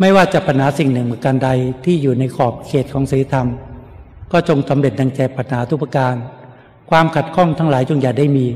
[0.00, 1.50] ไม่ว่าจะปัญหาสิ่งหนึ่งประการใด
[1.84, 3.48] ที่อยู่ในขอบเขตของศีลธรรม
[4.32, 6.14] ก็จงสำเร็จดังใจปัญหาทุกประการ
[6.90, 8.46] ความขัดข้องทั้งหลายจงอย่าได้มี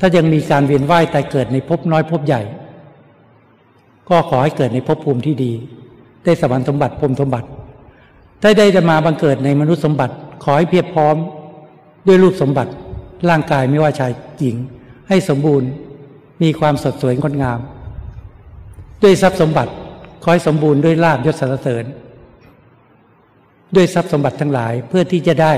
[0.00, 2.42] ถ้ายังมีการเวียนว่ายตายเกิดในภพน้อยภพใหญ่
[4.08, 5.52] ก็ขอให้เกิดในภพภูมิที่ดี
[6.24, 7.48] ได้สวรรค์สมบัติพรหมสมบัติ
[8.42, 10.14] ถ้าได้จะมาบังเกิดในมนุษย์สมบัติ
[10.44, 11.16] ขอให้เพียบพร้อม
[12.06, 12.70] ด้วยรูปสมบัติ
[13.28, 14.56] ร่างกายไม่ว่าชายหญิง
[15.08, 15.68] ให้สมบูรณ์
[16.42, 17.58] มีความสดสวยงดงาม
[19.02, 19.72] ด้วยทรัพย์สมบัติ
[20.22, 21.84] ขอให้สมบูรณ์ด้วยลาบยศสรรเสริญ
[23.76, 25.52] ด้วยทรัพย์สมบัติทั้งหลายเพื่อที่จะได้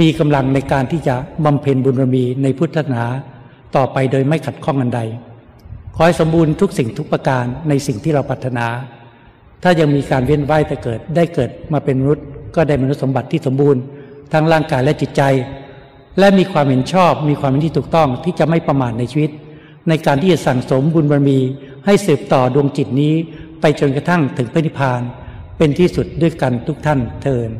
[0.00, 1.14] มีกำลังในการที่จะ
[1.44, 3.04] บำเพ็ญบุญบารมีในพุทธศาสนา
[3.76, 5.00] ต่อไปโดยไม่ขัดข้องอันใด
[5.94, 8.66] ขอให้สมบูรณ์ทุกสิ่งทุกประการในสิ่งที่เราปรารถนา
[9.62, 12.26] ถ้ายังมีการเวียนว่ายแต่เกิดได้เกิดมาเป็นมนุษย์
[12.56, 13.80] ก็ได้มนุษย์สมบัติที่สมบูรณ์
[14.32, 15.22] ทั้งร่างกายและจิตใจ
[16.18, 19.30] และมีความเห็นชอบมีความเห็นที่ถูกต้องที่จะไม่ประมาทในชีวิต
[19.88, 21.38] ในการที่จะสั่งสมบุญบารมี
[21.86, 23.14] ให้สืบต่อดวงจิตนี้
[23.60, 25.00] ไปจนกระทั่งถึงพระนิพพาน
[25.58, 27.50] เป็นที่สุดด้วยกันทุกท่านเทิน